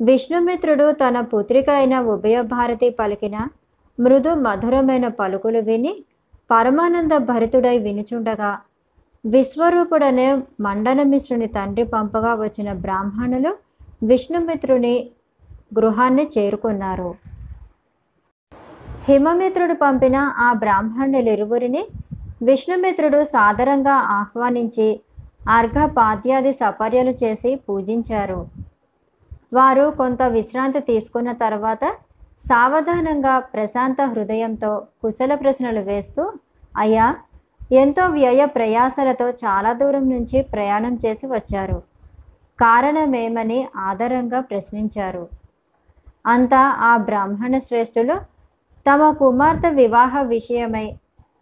విష్ణుమిత్రుడు 0.00 0.86
తన 0.92 1.16
పుత్రిక 1.32 1.68
అయిన 1.70 1.94
ఉభయభారతి 2.12 2.88
పలికిన 2.90 3.36
మృదు 3.98 4.32
మధురమైన 4.44 5.06
పలుకులు 5.20 5.60
విని 5.60 5.92
పరమానంద 6.50 7.14
భరితుడై 7.30 7.76
వినుచుండగా 7.78 8.52
విశ్వరూపుడనే 9.24 10.28
మండనమిశ్రుని 10.66 11.48
తండ్రి 11.56 11.84
పంపగా 11.84 12.32
వచ్చిన 12.34 12.70
బ్రాహ్మణులు 12.84 13.52
విష్ణుమిత్రుని 14.02 15.10
గృహాన్ని 15.78 16.28
చేరుకున్నారు. 16.38 17.14
హిమమిత్రుడు 19.08 19.74
పంపిన 19.74 20.16
ఆ 20.38 20.52
బ్రాహ్మణులిరువురిని 20.52 21.82
విష్ణుమిత్రుడు 22.42 23.24
సాదరంగా 23.24 23.92
ఆహ్వానించి 23.92 25.00
అర్ఘపాద్యాది 25.48 26.52
సపర్యలు 26.52 27.10
చేసి 27.22 27.54
పూజించారు. 27.68 28.46
వారు 29.52 29.90
కొంత 29.90 30.22
విశ్రాంతి 30.22 30.80
తీసుకున్న 30.80 31.32
తర్వాత 31.32 31.84
సావధానంగా 32.48 33.38
ప్రశాంత 33.38 34.00
హృదయంతో 34.02 34.86
కుశల 35.02 35.34
ప్రశ్నలు 35.34 35.80
వేస్తూ 35.80 36.32
అయ్యా 36.76 37.14
ఎంతో 37.72 38.06
వ్యయ 38.06 38.44
ప్రయాసలతో 38.44 39.28
చాలా 39.28 39.72
దూరం 39.72 40.08
నుంచి 40.10 40.42
ప్రయాణం 40.42 40.98
చేసి 41.06 41.26
వచ్చారు. 41.26 41.89
కారణమేమని 42.60 43.68
ఆధారంగా 43.76 44.40
ప్రశ్నించారు. 44.40 45.28
అంతా 46.26 46.60
ఆ 46.60 46.96
బ్రాహ్మణ 46.96 47.58
శ్రేష్ఠులు 47.58 48.16
తమ 48.86 49.10
కుమార్తె 49.10 49.70
వివాహ 49.70 50.22
విషయమై 50.22 50.86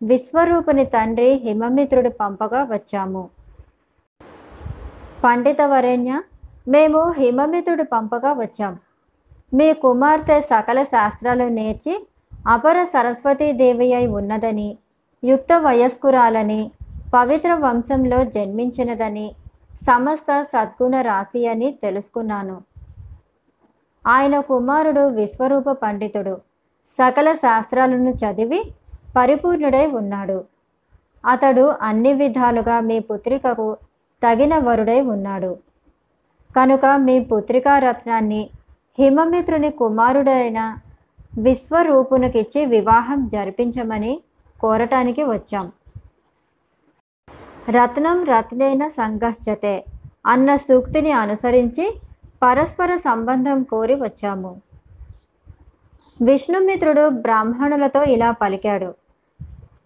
విశ్వరూపుని 0.02 0.84
తండ్రి 0.84 1.30
హిమమిత్రుడు 1.44 2.08
పంపగా 2.08 2.60
వచ్చాము. 2.64 3.22
పండిత 5.24 5.62
వరేణ్య 5.62 6.22
మేము 6.68 7.10
హిమమిత్రుడు 7.10 7.82
పంపగా 7.82 8.32
వచ్చాం. 8.32 8.74
మీ 9.54 9.72
కుమార్తె 9.72 10.40
సకల 10.40 10.82
శాస్త్రాలు 10.82 11.44
నేర్చి 11.48 11.94
అపర 12.46 12.84
సరస్వతీదేవి 12.84 13.94
అయి 13.94 14.06
ఉన్నదని 14.06 14.78
యుక్త 15.24 15.52
వయస్కురాలని 15.52 16.70
పవిత్ర 17.14 17.54
వంశంలో 17.54 18.24
జన్మించినదని 18.24 19.26
సమస్త 19.86 20.42
సద్గుణ 20.42 21.00
రాశి 21.00 21.48
అని 21.48 21.78
తెలుసుకున్నాను. 21.82 22.62
ఆయన 24.06 24.40
కుమారుడు 24.40 25.08
విశ్వరూప 25.08 25.70
పండితుడు. 25.70 26.40
సకల 26.86 27.32
శాస్త్రాలను 27.32 28.10
చదివి 28.10 28.74
పరిపూర్ణుడై 29.16 29.86
ఉన్నాడు. 29.86 30.44
అతడు 31.26 31.74
అన్ని 31.82 32.12
విధాలుగా 32.12 32.80
మీ 32.80 32.98
పుత్రికకు 32.98 33.76
తగిన 34.22 34.58
వరుడై 34.58 35.00
ఉన్నాడు. 35.00 35.58
కనుక 36.56 36.86
మీ 36.96 37.20
పుత్రికా 37.20 37.78
రత్నాన్ని 37.78 38.50
హిమమిత్రుని 38.98 39.70
కుమారుడైన 39.70 40.78
విశ్వరూపునికిచ్చి 41.38 42.66
వివాహం 42.66 43.28
జరిపించమని 43.28 44.20
కోరటానికి 44.60 45.24
వచ్చాం. 45.24 45.72
రత్నం 47.76 48.24
రత్నేన 48.24 48.88
సంఘశ్చతే 48.88 49.84
అన్న 50.26 50.56
సూక్తిని 50.56 51.12
అనుసరించి 51.12 51.86
పరస్పర 52.42 52.96
సంబంధం 52.96 53.62
కోరి 53.62 53.94
వచ్చాము. 53.94 54.52
విష్ణుమిత్రుడు 56.22 57.08
బ్రాహ్మణులతో 57.08 58.02
ఇలా 58.14 58.30
పలికాడు. 58.30 58.94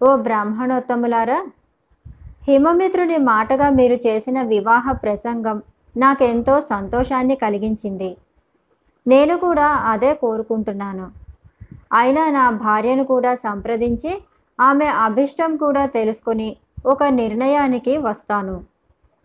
ఓ 0.02 0.16
బ్రాహ్మణోత్తములారా 0.16 1.40
హిమమిత్రుని 2.48 3.18
మాటగా 3.18 3.70
మీరు 3.70 3.98
చేసిన 4.06 4.42
వివాహ 4.42 4.92
ప్రసంగం 4.92 5.62
నాకెంతో 5.96 6.60
సంతోషాన్ని 6.60 7.36
కలిగించింది. 7.36 8.16
నేను 9.06 9.36
కూడా 9.36 9.68
అదే 9.92 10.14
కోరుకుంటున్నాను. 10.14 11.06
అయినా 11.92 12.30
నా 12.30 12.50
భార్యను 12.50 13.04
కూడా 13.04 13.34
సంప్రదించి 13.34 14.12
ఆమె 14.60 14.86
అభిష్టం 14.86 15.56
కూడా 15.56 15.86
తెలుసుకొని 15.86 16.56
ఒక 16.86 17.02
నిర్ణయానికి 17.04 17.96
వస్తాను. 17.96 18.64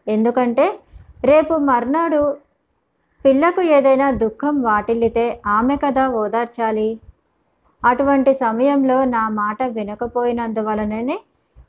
ఎందుకంటే 0.07 0.79
రేపు 1.25 1.53
మర్నాడు 1.53 2.37
పిల్లకు 3.25 3.61
ఏదైనా 3.61 4.11
దుఃఖం 4.11 4.61
వాటిల్లితే 4.61 5.41
ఆమె 5.45 5.75
కదా 5.75 6.09
ఓదార్చాలి. 6.09 6.99
అటువంటి 7.85 8.33
సమయంలో 8.33 9.05
నా 9.05 9.29
మాట 9.29 9.63
వినకపోయినందువలననే 9.63 11.19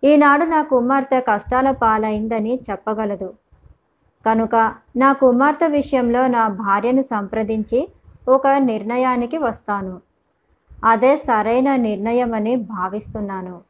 ఈనాడు 0.04 0.44
నా 0.44 0.62
కుమార్తె 0.62 1.20
కష్టాల 1.20 1.70
పాలైందని 1.70 2.60
చెప్పగలదు. 2.70 3.34
కనుక 4.26 4.54
నా 4.96 5.12
కుమార్తె 5.12 5.66
విషయంలో 5.66 6.26
నా 6.26 6.48
భార్యను 6.48 7.02
సంప్రదించి 7.02 7.88
ఒక 8.28 8.46
నిర్ణయానికి 8.46 9.38
వస్తాను. 9.38 10.00
అదే 10.84 11.16
సరైన 11.16 11.76
నిర్ణయమని 11.76 12.56
భావిస్తున్నాను. 12.56 13.67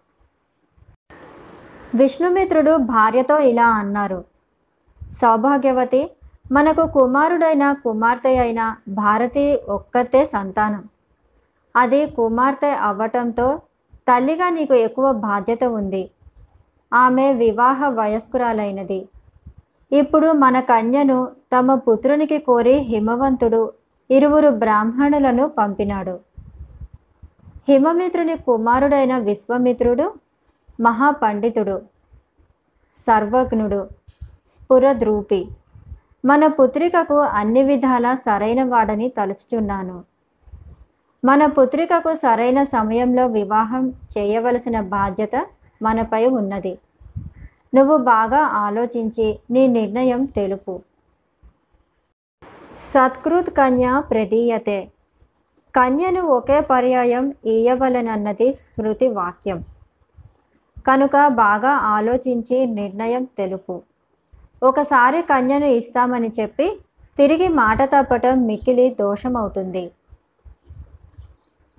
విష్ణుమిత్రుడు 1.99 2.77
భార్యతో 2.77 3.39
ఇలా 3.39 3.67
అన్నారు. 3.69 4.25
సౌభాగ్యవతి 5.11 6.11
మనకు 6.53 6.83
కుమారుడైన 6.95 7.73
కుమార్తె 7.73 8.33
అయిన 8.39 8.77
భారతి 8.89 9.45
ఒక్కతే 9.69 10.25
సంతానం. 10.25 10.85
అది 11.77 12.07
కుమార్తె 12.07 12.71
అవ్వటంతో 12.71 13.47
తల్లిగా 14.09 14.49
నీకు 14.51 14.75
ఎక్కువ 14.75 15.13
బాధ్యత 15.13 15.65
ఉంది. 15.65 16.11
ఆమె 16.93 17.33
వివాహ 17.33 17.89
వయస్కురాలైనది. 17.89 19.01
ఇప్పుడు 19.93 20.29
మన 20.33 20.61
కన్యను 20.61 21.19
తమ 21.57 21.75
పుత్రునికి 21.75 22.39
కోరి 22.39 22.77
హిమవంతుడు 22.91 23.73
ఇరువురు 24.11 24.49
బ్రాహ్మణులను 24.63 25.49
పంపినాడు. 25.59 26.15
హిమమిత్రుని 27.69 28.37
కుమారుడైన 28.37 29.19
విశ్వమిత్రుడు 29.19 30.07
మహాపండితుడు 30.81 31.83
సర్వజ్ఞుడు 32.97 33.89
స్ఫురద్రూపి. 34.51 35.49
మన 36.25 36.47
పుత్రికకు 36.47 37.19
అన్ని 37.21 37.63
విధాల 37.63 38.15
సరైన 38.15 38.65
వాడని 38.65 39.09
తలుచుచున్నాను. 39.09 40.05
మన 41.25 41.47
పుత్రికకు 41.47 42.15
సరైన 42.15 42.63
సమయంలో 42.63 43.27
వివాహం 43.27 43.89
చేయవలసిన 43.89 44.81
బాధ్యత 44.81 45.47
మనపై 45.83 46.27
ఉన్నది. 46.27 46.79
నువ్వు 47.75 47.97
బాగా 47.97 48.39
ఆలోచించి 48.39 49.39
నీ 49.51 49.67
నిర్ణయం 49.67 50.25
తెలుపు. 50.25 50.81
సత్కృత్ 52.79 53.51
కన్య 53.51 54.03
ప్రదీయతే. 54.11 54.89
కన్యను 55.77 56.21
ఒకే 56.21 56.61
పర్యాయం 56.61 57.33
ఇయ్యవలనన్నది 57.47 58.53
స్మృతి 58.53 59.09
వాక్యం 59.09 59.65
కనుక 60.89 61.29
బాగా 61.29 61.69
ఆలోచించి 61.69 62.67
నిర్ణయం 62.67 63.25
తెలుపు. 63.25 63.83
ఒకసారి 64.63 65.23
కన్యను 65.23 65.65
ఇస్తామని 65.65 66.31
చెప్పి 66.41 66.79
తిరిగి 67.19 67.49
మాట 67.49 67.83
తప్పటం 67.83 68.47
మిక్కిలి 68.47 68.97
దోషమవుతుంది. 69.01 69.91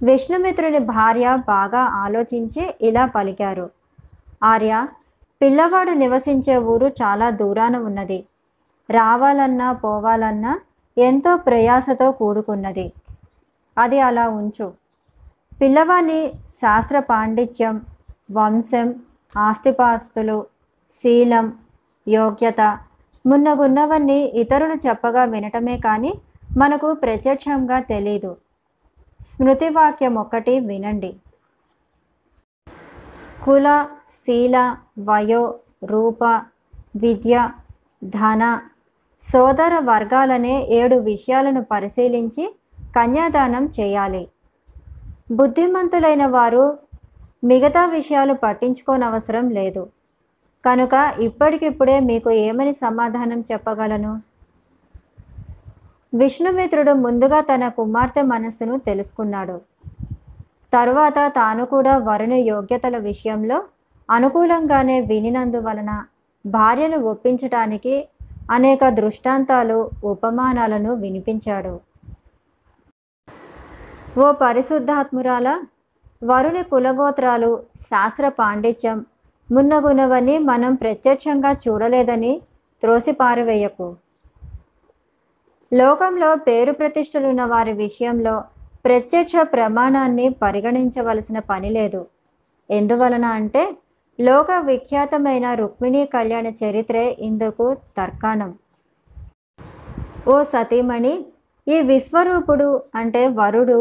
విష్ణుమిత్రుని 0.02 0.80
భార్య 0.80 1.36
బాగా 1.36 1.80
ఆలోచించి 1.80 2.74
ఇలా 2.82 3.06
పలికారు. 3.06 3.70
ఆర్య 4.44 4.88
పిల్లవాడు 5.42 5.92
నివసించే 5.92 6.58
ఊరు 6.58 6.88
చాలా 6.88 7.30
దూరాన 7.30 7.78
ఉన్నది. 7.78 8.26
రావాలన్నా 8.90 9.74
పోవాలన్నా 9.74 10.60
ఎంతో 10.98 11.38
ప్రయాసతో 11.38 12.12
కూడుకున్నది. 12.12 12.92
అది 13.78 14.00
అలా 14.00 14.30
ఉంచు. 14.30 14.74
పిల్లవాని 15.62 16.32
శాస్త్ర 16.50 17.00
పాండిత్యం 17.00 17.82
వంశం 18.32 18.96
ఆస్తిపాస్తులు 19.38 20.46
శీలం 20.92 21.54
యోగ్యత 22.08 22.62
మున్నగున్నవన్నీ 23.26 24.20
ఇతరులు 24.42 24.88
చెప్పగా 24.88 25.24
వినటమే 25.24 25.78
కానీ 25.78 26.12
మనకు 26.58 26.94
ప్రత్యక్షంగా 26.94 27.80
తెలీదు. 27.80 28.38
స్మృతి 29.28 29.70
వాక్యం 29.70 30.16
ఒక్కటి 30.16 30.60
వినండి. 30.60 31.12
కుల 33.46 33.68
శీల 34.12 34.78
వయో 35.00 35.60
రూప 35.84 36.24
విద్య 36.96 37.50
ధన 38.04 38.62
సోదర 39.22 39.80
వర్గాలనే 39.80 40.68
ఏడు 40.70 40.96
విషయాలను 40.96 41.64
పరిశీలించి 41.64 42.56
కన్యాదానం 42.96 43.66
చేయాలి. 43.80 44.28
బుద్ధిమంతులైన 45.32 46.26
వారు 46.26 46.78
మిగతా 47.44 47.86
విషయాలు 47.86 48.34
పట్టించుకోనవసరం 48.34 49.50
లేదు. 49.50 49.88
కనుక 50.66 51.14
ఇప్పటికిప్పుడే 51.20 52.00
మీకు 52.00 52.32
ఏమని 52.32 52.74
సమాధానం 52.74 53.44
చెప్పగలను? 53.52 54.22
విష్ణుమిత్రుడు 56.14 56.94
ముందుగా 56.94 57.42
తన 57.42 57.68
కుమార్తె 57.68 58.22
మనస్సును 58.22 58.78
తెలుసుకున్నాడు. 58.78 59.62
తరువాత 60.74 61.14
తాను 61.36 61.66
కూడా 61.66 61.98
వరుని 61.98 62.42
యోగ్యతల 62.42 62.98
విషయంలో 62.98 63.64
అనుకూలంగానే 64.10 65.02
వినినందువలన 65.02 66.04
భార్యను 66.46 66.98
ఒప్పించటానికి 66.98 68.08
అనేక 68.52 68.90
దృష్టాంతాలు 68.90 69.92
ఉపమానాలను 70.04 70.94
వినిపించాడు. 70.94 71.80
ఓ 74.18 74.32
పరిశుద్ధాత్మురాల 74.32 75.50
వరుని 76.22 76.64
కులగోత్రాలు 76.64 77.64
శాస్త్ర 77.82 78.30
పాండిత్యం. 78.30 79.06
మున్నగునవని 79.52 80.38
మనం 80.38 80.76
ప్రత్యక్షంగా 80.76 81.52
చూడలేదని 81.52 82.42
త్రోసిపారవేయకు 82.84 83.96
లోకంలో 85.74 86.36
పేరు 86.36 86.72
ప్రతిష్టలున్న 86.72 87.46
వారి 87.46 87.74
విషయంలో 87.74 88.44
ప్రత్యక్ష 88.86 89.34
ప్రమాణాన్ని 89.54 90.30
పరిగణించవలసిన 90.30 91.40
పని 91.40 91.70
లేదు. 91.70 92.08
ఎందువలన 92.70 93.26
అంటే 93.26 93.64
లోక 94.20 94.52
విఖ్యాతమైన 94.52 95.54
రుక్మిణీ 95.54 96.06
కళ్యాణ 96.06 96.48
చరిత్రే 96.48 97.18
ఇందుకు 97.20 97.78
తర్కాణం. 97.98 98.52
ఓ 100.28 100.44
సతీమణి 100.44 101.26
ఈ 101.68 101.82
విశ్వరూపుడు 101.82 102.82
అంటే 102.96 103.28
వరుడు 103.28 103.80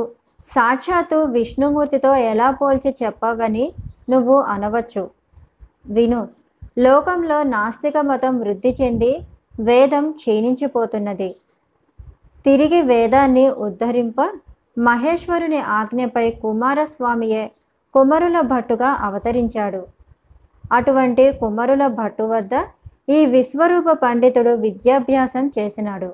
సాక్షాత్తు 0.49 1.17
విష్ణుమూర్తితో 1.17 2.15
ఎలా 2.15 2.51
పోల్చి 2.51 2.95
చెప్పవని 3.03 3.73
నువ్వు 4.11 4.41
అనవచ్చు. 4.41 5.11
విను. 5.87 6.29
లోకంలో 6.79 7.43
నాస్తిక 7.43 7.99
మతం 7.99 8.41
వృద్ధి 8.41 8.77
చెంది 8.83 9.21
వేదం 9.61 10.11
క్షీణించిపోతున్నది. 10.11 11.35
తిరిగి 12.45 12.83
వేదాన్ని 12.83 13.49
ఉద్ధరింప 13.49 14.21
మహేశ్వరుని 14.79 15.59
ఆజ్ఞపై 15.59 16.31
కుమారస్వామియే 16.31 17.51
కుమరుల 17.95 18.41
భట్టుగా 18.41 18.89
అవతరించాడు. 18.89 19.87
అటువంటి 20.73 21.33
కుమరుల 21.33 21.87
భట్టు 21.87 22.23
వద్ద 22.23 22.51
ఈ 23.09 23.27
విశ్వరూప 23.27 23.85
పండితుడు 23.91 24.51
విద్యాభ్యాసం 24.51 25.51
చేసినాడు. 25.59 26.13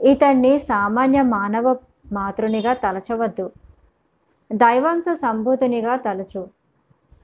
ఇతన్ని 0.00 0.58
సామాన్య 0.58 1.22
మానవ 1.22 1.76
మాతృనిగా 2.12 2.72
తలచవద్దు. 2.72 3.50
దైవాంశ 4.52 5.04
సంభూతునిగా 5.12 5.96
తలచు. 5.96 6.48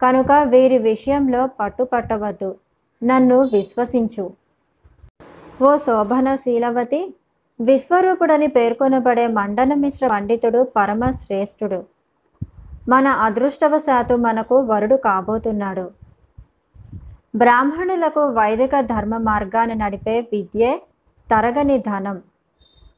కనుక 0.03 0.33
వీరి 0.33 0.79
విషయంలో 0.79 1.47
పట్టుపట్టవద్దు. 1.47 2.57
నన్ను 3.05 3.41
విశ్వసించు. 3.41 4.33
ఓ 5.63 5.77
శోభన 5.77 6.37
శీలవతి 6.37 7.15
విశ్వరూపుడని 7.61 8.47
పేర్కొనబడే 8.47 9.27
మండనమిశ్ర 9.27 10.07
పండితుడు 10.07 10.73
పరమ 10.77 11.11
శ్రేష్ఠుడు 11.11 11.85
మన 12.89 13.09
అదృష్టవశాత్తు 13.09 14.15
మనకు 14.15 14.61
వరుడు 14.61 14.97
కాబోతున్నాడు. 14.97 15.91
బ్రాహ్మణులకు 17.37 18.29
వైదిక 18.29 18.81
ధర్మ 18.81 19.17
మార్గాన్ని 19.17 19.75
నడిపే 19.75 20.21
విద్యే 20.21 20.83
తరగని 21.31 21.79
ధనం. 21.79 22.23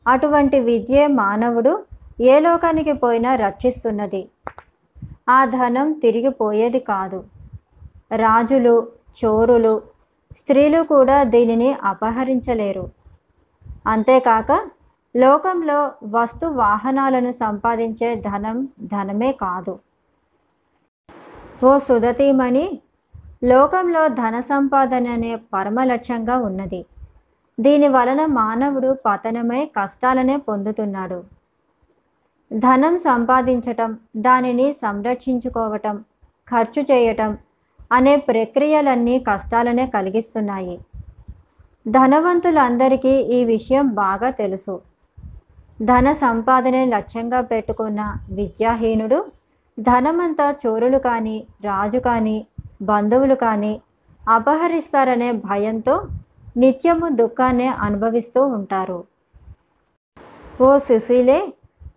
అటువంటి 0.07 0.61
విద్యే 0.61 1.07
మానవుడు 1.07 1.73
ఏ 2.21 2.41
లోకానికి 2.41 2.93
పోయినా 2.93 3.35
రక్షిస్తున్నది. 3.35 4.29
ఆ 5.29 5.45
ధనం 5.45 5.93
తిరిగిపోయేది 5.93 6.81
కాదు. 6.81 7.25
రాజులు 8.13 8.89
చోరులు 9.25 9.83
స్త్రీలు 10.37 10.83
కూడా 10.83 11.23
దీనిని 11.23 11.73
అపహరించలేరు. 11.73 12.89
అంతేకాక 13.87 14.51
లోకంలో 15.17 15.91
వస్తు 16.05 16.47
వాహనాలను 16.47 17.33
సంపాదించే 17.33 18.17
ధనం 18.17 18.69
ధనమే 18.83 19.33
కాదు. 19.33 19.79
ఓ 21.65 21.79
సుధతీమణి 21.79 22.81
లోకంలో 23.45 24.09
ధన 24.09 24.41
సంపాదన 24.41 25.09
అనే 25.09 25.37
పరమ 25.55 25.83
లక్ష్యంగా 25.83 26.39
ఉన్నది. 26.39 26.81
దీని 27.59 27.89
వలన 27.89 28.27
మానవుడు 28.27 28.97
పతనమై 29.07 29.67
కష్టాలనే 29.77 30.37
పొందుతున్నాడు. 30.37 31.25
ధనం 32.53 32.99
సంపాదించటం 32.99 33.99
దానిని 34.17 34.73
సంరక్షించుకోవటం 34.73 36.05
ఖర్చు 36.49 36.83
చేయటం 36.83 37.39
అనే 37.93 38.17
ప్రక్రియలన్నీ 38.17 39.19
కష్టాలనే 39.19 39.87
కలిగిస్తున్నాయి. 39.87 40.79
ధనవంతులందరికీ 41.87 43.15
ఈ 43.37 43.45
విషయం 43.45 43.87
బాగా 43.95 44.31
తెలుసు. 44.31 44.81
ధన 45.83 46.13
సంపాదనే 46.13 46.85
లక్ష్యంగా 46.85 47.41
పెట్టుకున్న 47.41 48.01
విద్యాహీనుడు 48.31 49.19
ధనమంతా 49.79 50.47
చోరులు 50.67 50.99
కానీ 50.99 51.47
రాజు 51.65 51.99
కానీ 51.99 52.47
బంధువులు 52.83 53.35
కానీ 53.35 53.81
అపహరిస్తారనే 54.29 55.33
భయంతో 55.33 55.95
నిత్యము 56.57 57.09
దుఃఖాన్ని 57.09 57.67
అనుభవిస్తూ 57.67 58.47
ఉంటారు. 58.47 58.99
ఓ 60.61 60.79
సుశీలే 60.79 61.41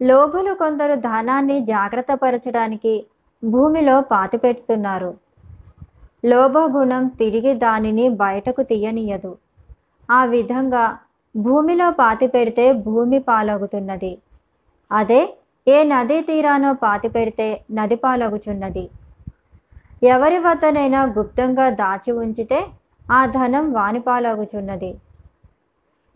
లోభులు 0.02 0.54
కొందరు 0.54 0.96
ధనాన్ని 0.96 1.58
జాగ్రత్తపరచడానికి 1.66 2.94
భూమిలో 3.44 4.02
పాతిపెడుతున్నారు 4.02 5.12
లోభగుణం 6.26 7.08
తిరిగి 7.08 7.54
దానిని 7.54 8.10
బయటకు 8.24 8.62
తీయనీయదు. 8.64 9.32
ఆ 10.12 10.26
విధంగా 10.26 10.98
భూమిలో 11.36 11.92
పాతి 11.92 12.28
పెడితే 12.28 12.66
భూమి 12.88 13.20
పాలగుతున్నది. 13.20 14.18
అదే 14.92 15.22
ఏ 15.68 15.84
నదీ 15.84 16.22
తీరానో 16.22 16.74
పాతి 16.74 17.10
పెడితే 17.10 17.48
నది 17.72 17.96
పాలగుచున్నది. 17.96 18.90
ఎవరి 20.04 20.40
వద్దనైనా 20.40 21.04
గుప్తంగా 21.18 21.70
దాచి 21.70 22.12
ఉంచితే 22.12 22.60
ఆ 23.12 23.26
ధనం 23.26 23.74
వానిపాలగుచున్నది. 23.74 24.96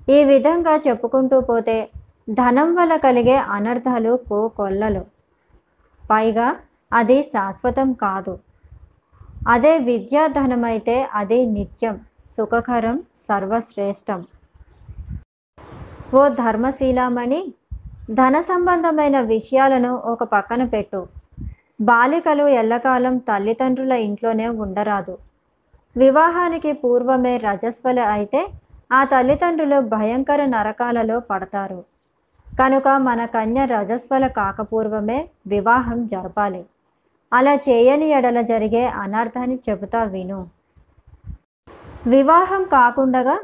ఈ 0.09 0.23
విధంగా 0.23 0.75
చెప్పుకుంటూ 0.75 1.41
పోతే 1.41 1.89
ధనం 2.29 2.75
వల్ల 2.75 2.95
కలిగే 2.95 3.37
అనర్థాలు 3.37 4.19
కో 4.29 4.47
కొల్లలు. 4.47 5.05
పైగా 6.11 6.55
అది 6.93 7.23
శాశ్వతం 7.23 7.93
కాదు. 7.93 8.39
అదే 9.47 9.77
విద్యాధనమైతే 9.77 11.07
అది 11.13 11.45
నిత్యం 11.45 11.99
సుఖకరం 12.37 13.03
సర్వశ్రేష్టం. 13.29 14.25
ఓ 16.13 16.29
ధర్మశీలామణి 16.29 17.53
ధన 18.11 18.39
సంబంధమైన 18.41 19.19
విషయాలను 19.19 19.95
ఒక 19.95 20.23
పక్కన 20.23 20.63
పెట్టు. 20.63 21.07
బాలికలు 21.81 22.47
ఎల్లకాలం 22.47 23.17
తల్లిదండ్రుల 23.17 23.91
ఇంట్లోనే 23.91 24.47
ఉండరాదు. 24.47 25.17
వివాహానికి 25.95 26.73
పూర్వమే 26.73 27.37
రజస్వల 27.37 27.99
అయితే 27.99 28.47
ఆ 28.91 29.03
తల్లిదండ్రులు 29.03 29.79
భయంకర 29.79 30.45
నరకాలలో 30.45 31.19
పడతారు. 31.19 31.83
కనుక 32.59 32.87
మన 32.87 33.25
కన్య 33.25 33.65
రజస్వల 33.65 34.27
కాకపూర్వమే 34.27 35.29
వివాహం 35.47 36.07
జరపాలి. 36.07 36.65
అలా 37.33 37.53
చేయని 37.53 38.07
ఎడల 38.09 38.41
జరిగే 38.41 38.85
అనర్థాన్ని 39.03 39.59
చెబుతా 39.69 40.03
విను. 40.03 40.39
వివాహం 42.07 42.63
కాకుండగా 42.63 43.35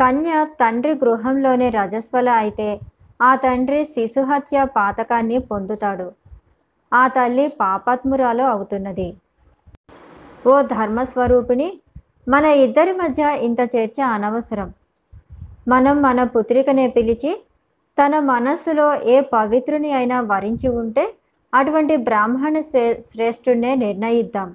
కన్య 0.00 0.46
తండ్రి 0.60 0.92
గృహంలోనే 0.92 1.70
రజస్వల 1.70 2.28
అయితే 2.30 2.80
ఆ 3.22 3.34
తండ్రి 3.34 3.84
శిశుహత్య 3.84 4.64
పాతకాన్ని 4.76 5.38
పొందుతాడు. 5.38 6.12
ఆ 6.92 7.08
తల్లి 7.08 7.48
పాపాత్మురాలు 7.48 8.42
అవుతున్నది. 8.42 9.16
ఓ 10.46 10.62
ధర్మస్వరూపిణి 10.62 11.68
మన 12.28 12.44
ఇద్దరి 12.44 12.92
మధ్య 12.92 13.38
ఇంత 13.42 13.60
చర్చ 13.60 14.02
అనవసరం. 14.02 14.72
మనం 15.68 16.02
మన 16.02 16.24
పుత్రికనే 16.24 16.88
పిలిచి 16.88 17.42
తన 17.98 18.18
మనస్సులో 18.18 19.02
ఏ 19.02 19.20
పవిత్రుని 19.20 19.92
అయినా 19.92 20.20
వరించి 20.20 20.68
ఉంటే 20.68 21.14
అటువంటి 21.54 21.96
బ్రాహ్మణ 21.96 22.60
శ్రే 22.60 23.02
శ్రేష్ఠుడినే 23.12 23.74
నిర్ణయిద్దాం. 23.74 24.54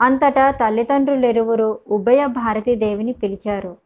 అంతటా 0.00 0.50
తల్లిదండ్రులెరువురు 0.50 1.78
ఉభయ 1.88 2.26
భారతీదేవిని 2.26 3.12
పిలిచారు. 3.12 3.76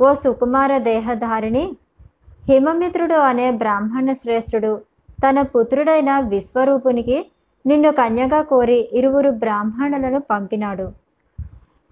ఓ 0.00 0.14
సుకుమార 0.14 0.78
దేహధారిణి 0.78 1.76
హిమమిత్రుడు 2.48 3.14
అనే 3.14 3.50
బ్రాహ్మణ 3.50 4.12
శ్రేష్ఠుడు 4.12 4.80
తన 5.28 5.42
పుత్రుడైన 5.42 6.20
విశ్వరూపునికి 6.20 7.30
నిన్ను 7.66 7.92
కన్యగా 7.92 8.42
కోరి 8.42 8.88
ఇరువురు 8.92 9.30
బ్రాహ్మణులను 9.30 10.20
పంపినాడు. 10.20 11.01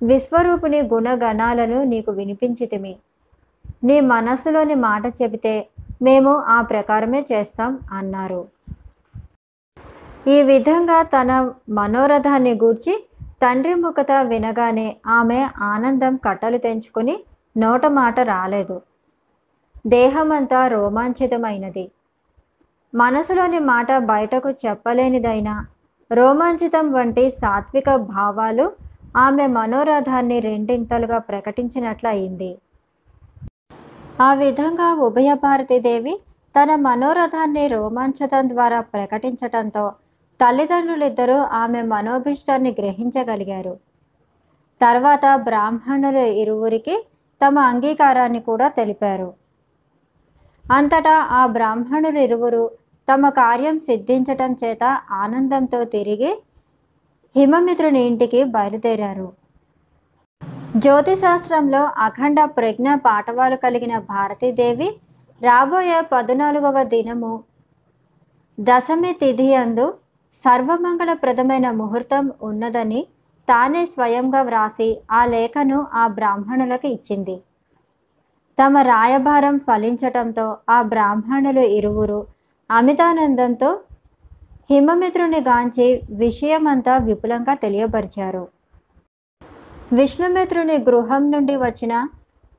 విశ్వరూపుని 0.02 0.80
గుణగణాలను 0.82 1.84
నీకు 1.84 2.10
వినిపించితిమి. 2.10 2.96
నీ 3.84 4.00
మనస్సులోని 4.00 4.74
మాట 4.74 5.02
చెబితే 5.22 5.68
మేము 6.02 6.36
ఆ 6.36 6.62
ప్రకారమే 6.62 7.26
చేస్తాం 7.32 7.78
అన్నారు. 7.92 8.48
ఈ 10.28 10.42
విధంగా 10.42 11.02
తన 11.02 11.52
మనోరథాన్ని 11.68 12.54
గూర్చి 12.54 12.94
తండ్రి 13.42 13.74
ముఖత 13.74 14.12
వినగానే 14.22 14.96
ఆమె 15.06 15.46
ఆనందం 15.60 16.16
కట్టలు 16.16 16.58
తెంచుకుని 16.58 17.14
నోట 17.56 17.86
మాట 17.86 18.20
రాలేదు. 18.20 18.82
దేహమంతా 19.86 20.68
రోమాంచితమైనది. 20.68 21.90
మనసులోని 22.94 23.58
మాట 23.58 23.96
బయటకు 23.96 24.50
చెప్పలేనిదైనా 24.50 25.66
రోమాంచితం 26.10 26.92
వంటి 26.92 27.30
సాత్విక 27.30 27.96
భావాలు 27.96 28.72
ఆమె 29.16 29.46
మనోరథాన్ని 29.46 30.40
రెండింతలుగా 30.40 31.18
ప్రకటించినట్లు 31.18 32.08
అయింది 32.08 32.58
ఆ 34.20 34.34
విధంగా 34.34 34.94
ఉభయ 34.94 35.34
భారతీదేవి 35.34 36.20
తన 36.56 36.74
మనోరథాన్ని 36.74 37.68
రోమాంచతం 37.68 38.48
ద్వారా 38.48 38.80
ప్రకటించటంతో 38.80 39.92
తల్లిదండ్రులిద్దరూ 40.40 41.36
ఆమె 41.36 41.82
మనోభిష్టాన్ని 41.82 42.76
గ్రహించగలిగారు. 42.78 43.80
తర్వాత 44.82 45.36
బ్రాహ్మణులు 45.36 46.18
ఇరువురికి 46.18 47.06
తమ 47.42 47.58
అంగీకారాన్ని 47.58 48.40
కూడా 48.40 48.68
తెలిపారు. 48.68 49.34
అంతటా 50.70 51.10
ఆ 51.10 51.46
బ్రాహ్మణులు 51.46 52.18
ఇరువురు 52.18 52.70
తమ 53.08 53.28
కార్యం 53.28 53.78
సిద్ధించటం 53.78 54.56
చేత 54.64 54.84
ఆనందంతో 55.10 55.84
తిరిగి 55.84 56.42
హిమమిత్రుని 57.36 58.00
ఇంటికి 58.06 58.40
బయలుదేరారు. 58.54 59.28
జ్యోతిశాస్త్రంలో 60.76 61.82
అఖండ 62.06 62.40
ప్రజ్ఞ 62.56 62.88
పాఠవాలు 63.06 63.56
కలిగిన 63.56 63.94
భారతీదేవి 64.12 64.88
రాబోయే 65.40 65.98
పద్నాలుగవ 66.12 66.82
దినము 66.92 67.32
దశమి 68.58 69.12
తిథి 69.12 69.48
అందు 69.54 69.86
సర్వమంగళప్రదమైన 70.34 71.70
ముహూర్తం 71.70 72.24
ఉన్నదని 72.42 73.00
తానే 73.48 73.82
స్వయంగా 73.86 74.40
వ్రాసి 74.42 74.88
ఆ 75.10 75.20
లేఖను 75.26 75.78
ఆ 75.92 76.04
బ్రాహ్మణులకు 76.08 76.88
ఇచ్చింది. 76.88 77.36
తమ 78.58 78.78
రాయభారం 78.90 79.58
ఫలించటంతో 79.58 80.46
ఆ 80.68 80.78
బ్రాహ్మణులు 80.82 81.64
ఇరువురు 81.78 82.20
అమితానందంతో 82.70 83.70
హిమమిత్రుని 84.70 85.40
గాంచి 85.40 86.02
విషయమంతా 86.10 86.96
విపులంగా 86.96 87.54
తెలియపరిచారు. 87.54 88.42
విష్ణుమిత్రుని 89.92 90.76
గృహం 90.78 91.30
నుండి 91.30 91.56
వచ్చిన 91.56 92.08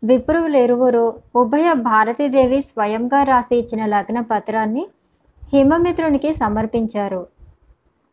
విప్రువులిరువురు 0.03 1.03
ఉభయ 1.35 1.73
భారతీదేవి 1.73 2.61
స్వయంగా 2.61 3.23
రాసి 3.23 3.55
ఇచ్చిన 3.55 3.85
లగ్న 3.85 4.19
పత్రాన్ని 4.21 4.83
హిమమిత్రునికి 5.53 6.33
సమర్పించారు. 6.33 7.21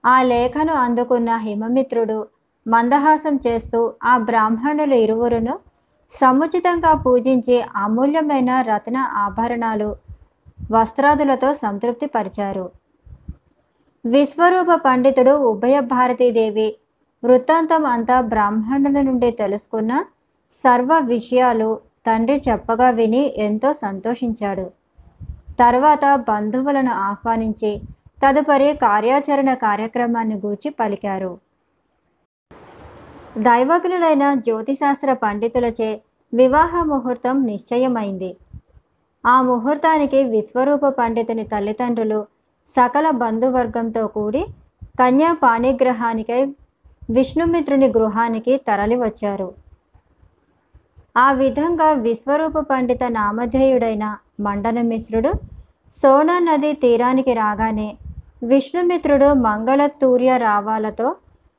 ఆ 0.05 0.23
లేఖను 0.23 0.75
అందుకున్న 0.75 1.31
హిమమిత్రుడు 1.37 2.19
మందహాసం 2.67 3.41
చేస్తూ 3.47 3.93
ఆ 4.05 4.17
బ్రాహ్మణులు 4.19 4.95
ఇరువురును 4.95 5.55
సముచితంగా 6.13 6.93
పూజించి 7.05 7.57
అమూల్యమైన 7.77 8.63
రత్న 8.63 8.99
ఆభరణాలు 9.27 9.91
వస్త్రాదులతో 10.71 11.55
సంతృప్తి 11.55 12.07
పరిచారు 12.07 12.67
విశ్వరూప 14.13 14.67
పండితుడు 14.85 15.31
ఉభయ 15.31 15.81
భారతీదేవి. 15.81 16.67
వృత్తాంతం 17.25 17.87
అంతా 17.87 18.21
బ్రాహ్మణుల 18.21 19.01
నుండి 19.01 19.31
తెలుసుకున్న 19.31 19.93
సర్వ 20.51 21.01
విషయాలు 21.05 21.81
తండ్రి 22.07 22.43
చెప్పగా 22.49 22.91
విని 22.91 23.23
ఎంతో 23.37 23.73
సంతోషించాడు. 23.73 24.67
తర్వాత 25.61 26.05
బంధువులను 26.29 26.93
ఆహ్వానించి 27.09 27.73
తదుపరి 28.23 28.69
కార్యాచరణ 28.83 29.55
కార్యక్రమాన్ని 29.55 30.37
గూర్చి 30.47 30.71
పలికారు. 30.71 31.33
దైవజ్ఞులైన 33.39 34.35
జ్యోతిశాస్త్ర 34.35 35.13
పండితులచే 35.13 35.91
వివాహ 36.35 36.83
ముహూర్తం 36.83 37.37
నిశ్చయమైంది. 37.47 38.37
ఆ 39.25 39.43
ముహూర్తానికి 39.43 40.25
విశ్వరూప 40.25 40.87
పండితుని 40.87 41.45
తల్లిదండ్రులు 41.45 42.21
సకల 42.77 43.11
బంధువర్గంతో 43.11 44.07
కూడి 44.07 44.47
కన్యా 45.01 45.33
పాణిగ్రహానికై 45.33 46.45
విష్ణుమిత్రుని 47.11 47.87
గృహానికి 47.87 48.57
తరలివచ్చారు. 48.57 49.55
ఆ 51.17 51.33
విధంగా 51.33 51.91
విశ్వరూప 51.91 52.59
పండిత 52.59 53.05
నామధేయుడైన 53.05 54.17
మండనమిశ్రుడు 54.41 55.33
సోనా 55.93 56.39
నది 56.39 56.73
తీరానికి 56.73 57.33
రాగానే 57.35 57.97
విష్ణుమిత్రుడు 58.43 59.33
మంగళతూర్య 59.33 60.37
రావాలతో 60.37 61.17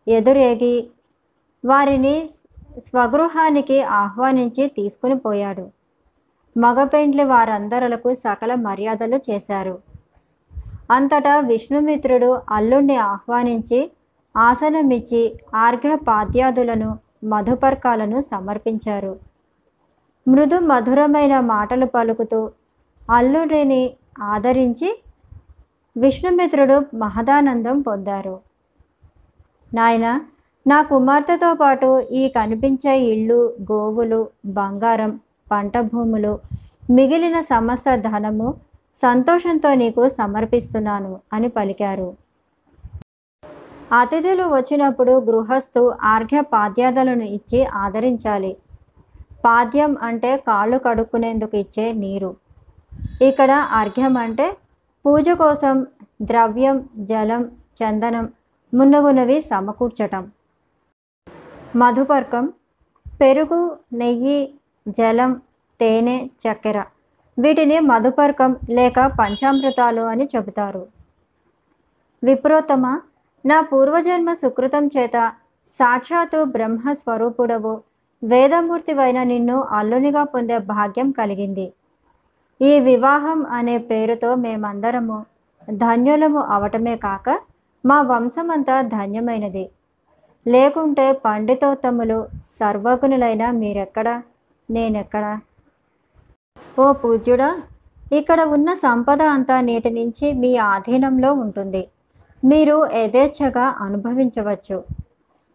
ఎదురేగి 0.08 0.90
వారిని 1.66 2.30
స్వగృహానికి 2.86 3.82
ఆహ్వానించి 3.82 4.68
తీసుకుని 4.68 5.16
పోయాడు. 5.16 5.66
మగపెండ్లి 6.58 7.24
వారందరులకు 7.24 8.14
సకల 8.14 8.56
మర్యాదలు 8.56 9.20
చేశారు. 9.30 9.89
అంతటా 10.92 11.40
విష్ణుమిత్రుడు 11.40 12.42
అల్లుణ్ణి 12.50 12.96
ఆహ్వానించి 12.96 13.92
ఆసనమిచ్చి 14.38 15.22
ఆర్ఘపాద్యాదులను 15.56 17.00
మధుపర్కాలను 17.24 18.22
సమర్పించారు. 18.22 19.20
మృదు 20.28 20.60
మధురమైన 20.60 21.40
మాటలు 21.40 21.86
పలుకుతూ 21.86 22.52
అల్లుడిని 23.10 23.94
ఆదరించి 24.22 24.90
విష్ణుమిత్రుడు 25.98 26.86
మహదానందం 26.94 27.82
పొందారు. 27.82 28.40
నాయన 29.74 30.22
నా 30.68 30.82
కుమార్తెతో 30.82 31.54
పాటు 31.54 32.00
ఈ 32.12 32.28
కనిపించే 32.28 33.00
ఇళ్ళు 33.00 33.58
గోవులు 33.72 34.28
బంగారం 34.46 35.20
పంట 35.52 35.78
భూములు 35.80 36.40
మిగిలిన 36.90 37.40
సమస్త 37.42 37.96
ధనము 37.96 38.48
సంతోషంతో 39.04 39.70
నీకు 39.82 40.04
సమర్పిస్తున్నాను 40.20 41.12
అని 41.34 41.50
పలికారు. 41.58 42.10
అతిథులు 44.00 44.46
వచ్చినప్పుడు 44.56 45.14
గృహస్థు 45.28 45.84
ఆర్ఘ్య 46.14 46.42
పాద్యాదలను 46.54 47.28
ఇచ్చి 47.38 47.60
ఆదరించాలి. 47.84 48.52
పాద్యం 49.46 49.92
అంటే 50.08 50.32
కాళ్ళు 50.48 50.78
కడుక్కునేందుకు 50.78 51.56
ఇచ్చే 51.58 51.86
నీరు. 52.04 52.32
ఇక్కడ 53.30 53.52
అర్ఘ్యం 53.52 54.18
అంటే 54.18 54.48
పూజ 55.06 55.30
కోసం 55.44 55.76
ద్రవ్యం 56.22 56.78
జలం 57.10 57.44
చందనం 57.80 58.26
మున్నగునవి 58.74 59.38
సమకూర్చటం. 59.42 60.24
మధుపర్కం 61.76 62.46
పెరుగు 63.22 63.62
నెయ్యి 63.94 64.40
జలం 64.98 65.32
తేనె 65.80 66.18
చక్కెర 66.44 66.80
వీటిని 67.40 67.80
మధుపర్కం 67.80 68.56
లేక 68.70 68.94
పంచామృతాలు 69.20 70.02
అని 70.02 70.30
చెబుతారు. 70.36 70.88
విప్రోత్తమ 72.24 73.00
నా 73.46 73.62
పూర్వజన్మ 73.62 74.34
సుకృతం 74.34 74.88
చేత 74.88 75.34
సాక్షాత్తు 75.70 76.44
బ్రహ్మస్వరూపుడవు. 76.44 77.82
వేదమూర్తివైన 78.24 79.24
నిన్ను 79.24 79.64
అల్లునిగా 79.64 80.24
పొందే 80.24 80.58
భాగ్యం 80.58 81.12
కలిగింది. 81.12 81.74
ఈ 82.62 82.80
వివాహం 82.80 83.46
అనే 83.46 83.78
పేరుతో 83.78 84.36
మేమందరము 84.36 85.26
ధన్యులము 85.70 86.40
అవటమే 86.40 86.96
కాక 86.96 87.40
మా 87.86 88.02
వంశమంతా 88.02 88.82
ధన్యమైనది. 88.82 89.70
లేకుంటే 90.48 91.12
పండితోత్తములు 91.12 92.28
సర్వగుణులైన 92.60 93.52
మీరెక్కడా? 93.52 94.24
నేనెక్కడా? 94.72 95.40
ఓ 96.84 96.86
పూజ్యుడా 97.02 97.50
ఇక్కడ 98.20 98.40
ఉన్న 98.56 98.70
సంపద 98.86 99.22
అంతా 99.36 99.56
నేటి 99.62 99.90
నుంచి 99.98 100.28
మీ 100.42 100.52
ఆధీనంలో 100.74 101.30
ఉంటుంది. 101.44 101.84
మీరు 102.44 102.78
యథేచ్ఛగా 103.00 103.66
అనుభవించవచ్చు. 103.86 104.78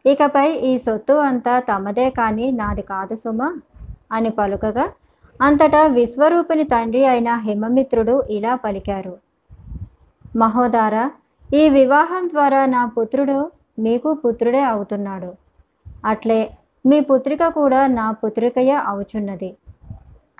ఇకపై 0.04 0.48
ఈ 0.70 0.72
సొత్తు 0.86 1.14
అంతా 1.28 1.54
తమదే 1.70 2.06
కానీ 2.18 2.46
నాది 2.60 2.84
కాదు 2.92 3.16
సుమా 3.22 3.48
అని 4.16 4.30
పలుకగా 4.40 4.86
అంతటా 5.40 5.82
విశ్వరూపిని 5.98 6.64
తండ్రి 6.72 7.02
అయిన 7.12 7.30
హిమమిత్రుడు 7.46 8.16
ఇలా 8.36 8.52
పలికారు. 8.64 9.14
మహోదార 10.42 10.96
ఈ 11.60 11.62
వివాహం 11.78 12.24
ద్వారా 12.34 12.60
నా 12.66 12.82
పుత్రుడు 12.96 13.38
మీకు 13.84 14.10
పుత్రుడే 14.22 14.62
అవుతున్నాడు. 14.72 15.30
అట్లే 16.10 16.40
మీ 16.84 16.98
పుత్రిక 17.10 17.42
కూడా 17.58 17.80
నా 17.98 18.06
పుత్రికయే 18.22 18.76
అవుచున్నది. 18.90 19.50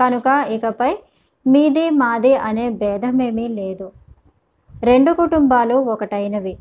కనుక 0.01 0.47
ఇకపై 0.49 0.99
మీది 1.47 1.91
మాది 1.91 2.35
అనే 2.35 2.71
భేదమేమీ 2.71 3.49
లేదు. 3.49 3.93
రెండు 4.83 5.13
కుటుంబాలు 5.13 5.75
ఒకటైనవి. 5.75 6.59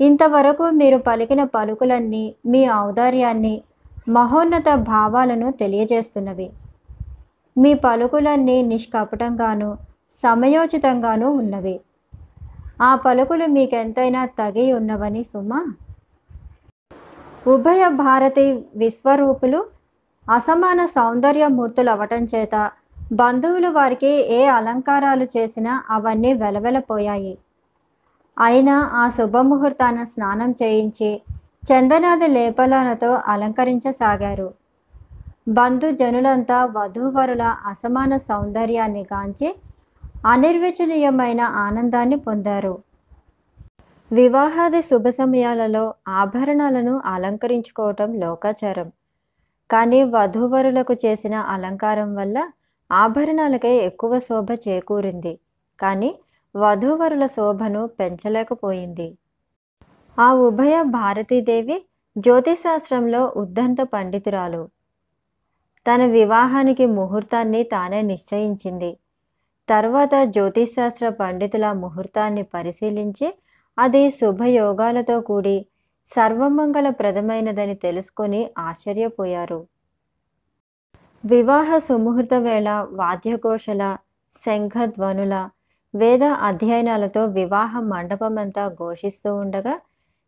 ఇంతవరకు 0.00 0.70
మీరు 0.70 0.98
పలికిన 0.98 1.44
పలుకులన్నీ 1.44 2.34
మీ 2.46 2.70
ఔదార్యాన్ని 2.70 3.62
మహోన్నత 4.08 4.74
భావాలను 4.74 5.52
తెలియజేస్తున్నవి. 5.52 6.50
మీ 7.58 7.74
పలుకులన్నీ 7.74 8.62
నిష్కపటంగాను 8.62 9.78
సమయోచితంగాను 10.22 11.28
ఉన్నవి. 11.30 11.80
ఆ 12.82 12.94
పలుకులు 12.96 13.46
మీకెంతైనా 13.46 14.26
తగి 14.26 14.72
ఉన్నవని 14.72 15.24
సుమా? 15.24 15.66
ఉభయ 17.46 17.88
భారతి 17.88 18.64
విశ్వరూపులు 18.76 19.77
అసమాన 20.30 20.86
సౌందర్యమూర్తులు 20.86 21.90
అవటం 21.90 22.24
చేత 22.24 22.70
బంధువులు 23.12 23.68
వారికి 23.68 24.06
ఏ 24.06 24.46
అలంకారాలు 24.46 25.24
చేసినా 25.24 25.82
అవన్నీ 25.90 26.34
వెలవెలపోయాయి. 26.34 27.38
అయినా 28.38 28.90
ఆ 28.92 29.08
శుభముహూర్తాన 29.08 30.04
స్నానం 30.04 30.54
చేయించి 30.62 31.22
చందనాది 31.72 32.26
లేపలతో 32.26 33.14
అలంకరించసాగారు. 33.26 34.54
బంధుజనులంతా 35.48 36.64
వధూవరుల 36.64 37.42
అసమాన 37.42 38.16
సౌందర్యాన్ని 38.16 39.06
గాంచి 39.12 39.54
అనిర్వచనీయమైన 40.26 41.40
ఆనందాన్ని 41.40 42.16
పొందారు. 42.16 42.78
వివాహాది 44.12 44.82
శుభ 44.82 45.08
సమయాలలో 45.08 45.94
ఆభరణాలను 46.08 47.02
అలంకరించుకోవటం 47.04 48.20
లోకాచారం. 48.20 48.97
కానీ 49.70 50.04
వధూవరులకు 50.04 50.94
చేసిన 51.04 51.34
అలంకారం 51.34 52.14
వల్ల 52.14 52.38
ఆభరణాలకే 52.90 53.72
ఎక్కువ 53.78 54.18
శోభ 54.18 54.52
చేకూరింది. 54.68 55.32
కానీ 55.80 56.10
వధూవరుల 56.54 57.26
శోభను 57.26 57.86
పెంచలేకపోయింది. 57.86 59.08
ఆ 60.18 60.28
ఉభయ 60.34 60.82
భారతీదేవి 60.82 61.76
జ్యోతిశాస్త్రంలో 62.16 63.32
ఉద్దంత 63.36 63.80
పండితురాలు. 63.94 64.62
తన 65.86 66.06
వివాహానికి 66.06 66.86
ముహూర్తాన్ని 66.86 67.62
తానే 67.64 68.00
నిశ్చయించింది. 68.02 68.90
తర్వాత 69.68 70.14
జ్యోతిశాస్త్ర 70.24 71.08
పండితుల 71.08 71.72
ముహూర్తాన్ని 71.72 72.42
పరిశీలించి 72.54 73.28
అది 73.78 74.10
శుభయోగాలతో 74.10 75.20
కూడి 75.20 75.56
సర్వమంగళప్రదమైనదని 76.14 77.74
తెలుసుకొని 77.74 78.50
ఆశ్చర్యపోయారు. 78.58 79.66
వివాహ 81.24 81.78
సుముహూర్త 81.78 82.34
వేళ 82.34 82.86
వాద్యఘోషల 82.90 83.96
శంఖధ్వనుల 84.34 85.48
వేద 85.94 86.24
అధ్యయనాలతో 86.24 87.24
వివాహ 87.24 87.80
మండపమంతా 87.80 88.68
ఘోషిస్తూ 88.68 89.36
ఉండగా 89.36 89.80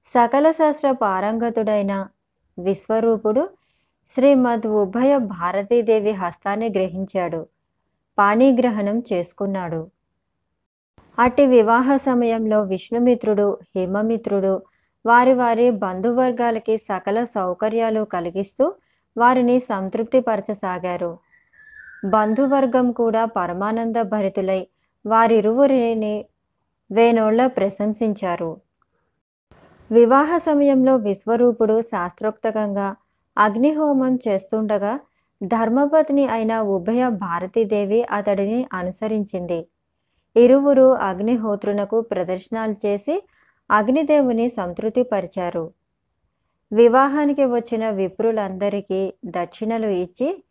సకల 0.07 0.51
శాస్త్ర 0.51 0.91
పారంగతుడైన 0.91 2.07
విశ్వరూపుడు 2.59 3.49
శ్రీమద్ 4.15 4.67
ఉభయ 4.67 5.19
భారతీదేవి 5.19 6.13
హస్తాన్ని 6.13 6.69
గ్రహించాడు. 6.69 7.47
పాణిగ్రహణం 8.19 9.03
చేసుకున్నాడు. 9.13 9.91
అట్టి 11.19 11.47
వివాహ 11.47 11.97
సమయంలో 11.97 12.63
విష్ణుమిత్రుడు 12.63 13.59
హిమమిత్రుడు 13.77 14.63
వారి 15.07 15.33
వారి 15.33 15.71
బంధువర్గాలకి 15.71 16.77
సకల 16.77 17.25
సౌకర్యాలు 17.25 18.05
కలిగిస్తూ 18.05 18.75
వారిని 19.17 19.59
సంతృప్తిపరచసాగారు. 19.61 21.19
బంధువర్గం 22.05 22.93
కూడా 22.93 23.25
పరమానంద 23.25 23.97
భరితులై 24.03 24.67
వారిరువురిని 25.07 26.25
వేణోళ్ళ 26.93 27.47
ప్రశంసించారు. 27.47 28.61
వివాహ 29.91 30.39
సమయంలో 30.39 30.97
విశ్వరూపుడు 30.97 31.83
శాస్త్రోక్తకంగా 31.83 32.97
అగ్నిహోమం 33.39 34.19
చేస్తుండగా 34.29 35.01
ధర్మపత్ని 35.41 36.29
అయిన 36.29 36.61
ఉభయ 36.61 37.09
భారతీదేవి 37.09 38.05
అతడిని 38.11 38.67
అనుసరించింది. 38.73 39.61
ఇరువురు 40.37 40.95
అగ్నిహోత్రునకు 40.95 42.01
ప్రదర్శనాలు 42.01 42.77
చేసి 42.87 43.23
అగ్నిదేవుని 43.71 44.49
సంతృప్తిపరిచారు. 44.49 45.73
వివాహానికి 46.73 47.45
వచ్చిన 47.45 47.91
విప్రులందరికీ 47.91 49.15
దక్షిణలు 49.27 49.87
ఇచ్చి 49.87 50.45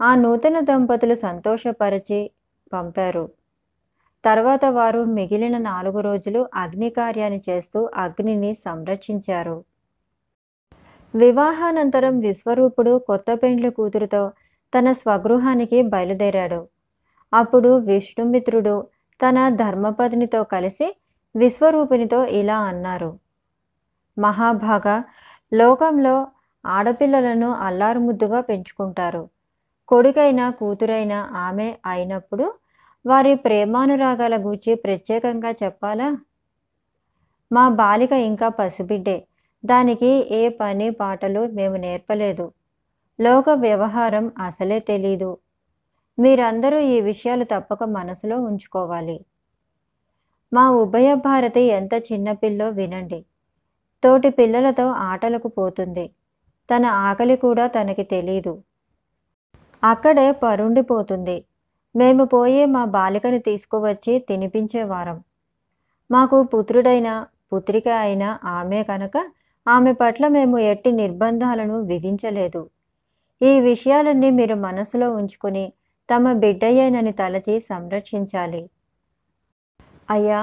ఆ 0.00 0.14
నూతన 0.14 0.60
దంపతులు 0.60 1.14
సంతోషపరిచి 1.14 2.30
పంపారు. 2.72 3.30
తర్వాత 4.24 4.64
వారు 4.64 5.04
మిగిలిన 5.04 5.58
నాలుగు 5.58 6.00
రోజులు 6.00 6.48
అగ్ని 6.54 6.90
కార్యాన్ని 6.90 7.40
చేస్తూ 7.48 7.90
అగ్నిని 7.94 8.54
సంరక్షించారు. 8.54 9.64
వివాహానంతరం 11.14 12.18
విశ్వరూపుడు 12.18 12.98
కొత్త 12.98 13.26
పెండ్లి 13.32 13.70
కూతురుతో 13.70 14.32
తన 14.78 14.92
స్వగృహానికి 14.92 15.82
బయలుదేరాడు. 15.82 16.68
అప్పుడు 17.32 17.78
విష్ణుమిత్రుడు 17.78 18.86
తన 19.20 19.48
ధర్మపత్నితో 19.48 20.44
కలిసి 20.44 20.96
విశ్వరూపినితో 21.36 22.24
ఇలా 22.24 22.58
అన్నారు. 22.60 23.18
మహాభాగ 24.18 25.02
లోకంలో 25.54 26.26
ఆడపిల్లలను 26.66 27.52
అల్లారుముద్దుగా 27.52 28.40
పెంచుకుంటారు. 28.40 29.28
కొడుకైనా 29.88 30.50
కూతురైనా 30.50 31.30
ఆమె 31.32 31.76
అయినప్పుడు 31.86 32.54
వారి 33.06 33.34
ప్రేమానురాగాల 33.34 34.44
గూర్చి 34.44 34.74
ప్రత్యేకంగా 34.74 35.50
చెప్పాలా? 35.50 36.18
మా 37.52 37.68
బాలిక 37.68 38.12
ఇంకా 38.12 38.48
పసిబిడ్డే. 38.48 39.26
దానికి 39.66 40.28
ఏ 40.30 40.48
పని 40.48 40.90
పాటలు 40.90 41.46
మేము 41.46 41.76
నేర్పలేదు. 41.76 42.52
లోక 43.20 43.50
వ్యవహారం 43.50 44.32
అసలే 44.38 44.80
తెలీదు. 44.80 45.38
మీరందరూ 46.18 46.78
ఈ 46.78 47.00
విషయాలు 47.00 47.44
తప్పక 47.44 47.84
మనసులో 47.84 48.40
ఉంచుకోవాలి. 48.42 49.24
మా 50.52 50.70
ఉభయ 50.70 51.14
భారతి 51.14 51.60
ఎంత 51.60 51.94
చిన్నపిల్లో 51.94 52.68
వినండి. 52.68 53.24
తోటి 54.02 54.30
పిల్లలతో 54.30 54.86
ఆటలకు 54.86 55.48
పోతుంది. 55.48 56.10
తన 56.70 56.86
ఆకలి 56.86 57.36
కూడా 57.36 57.66
తనకి 57.66 58.02
తెలీదు. 58.02 58.62
అక్కడే 59.84 60.30
పరుండిపోతుంది. 60.32 61.44
మేము 61.96 62.24
పోయి 62.24 62.64
మా 62.66 62.84
బాలికను 62.84 63.38
తీసుకువచ్చి 63.38 64.18
తినిపించేవారం. 64.18 65.24
మాకు 66.10 66.42
పుత్రుడైన 66.42 67.26
పుత్రిక 67.52 67.88
అయిన 67.88 68.38
ఆమె 68.44 68.82
కనుక 68.82 69.16
ఆమె 69.68 69.92
పట్ల 69.92 70.28
మేము 70.28 70.58
ఎట్టి 70.58 70.92
నిర్బంధాలను 70.92 71.80
విధించలేదు. 71.80 72.70
ఈ 73.42 73.60
విషయాలన్నీ 73.60 74.30
మీరు 74.30 74.54
మనసులో 74.54 75.10
ఉంచుకుని 75.12 75.72
తమ 76.10 76.32
బిడ్డయ్యేనని 76.32 77.12
తలచి 77.12 77.60
సంరక్షించాలి. 77.60 78.70
అయ్యా 80.12 80.40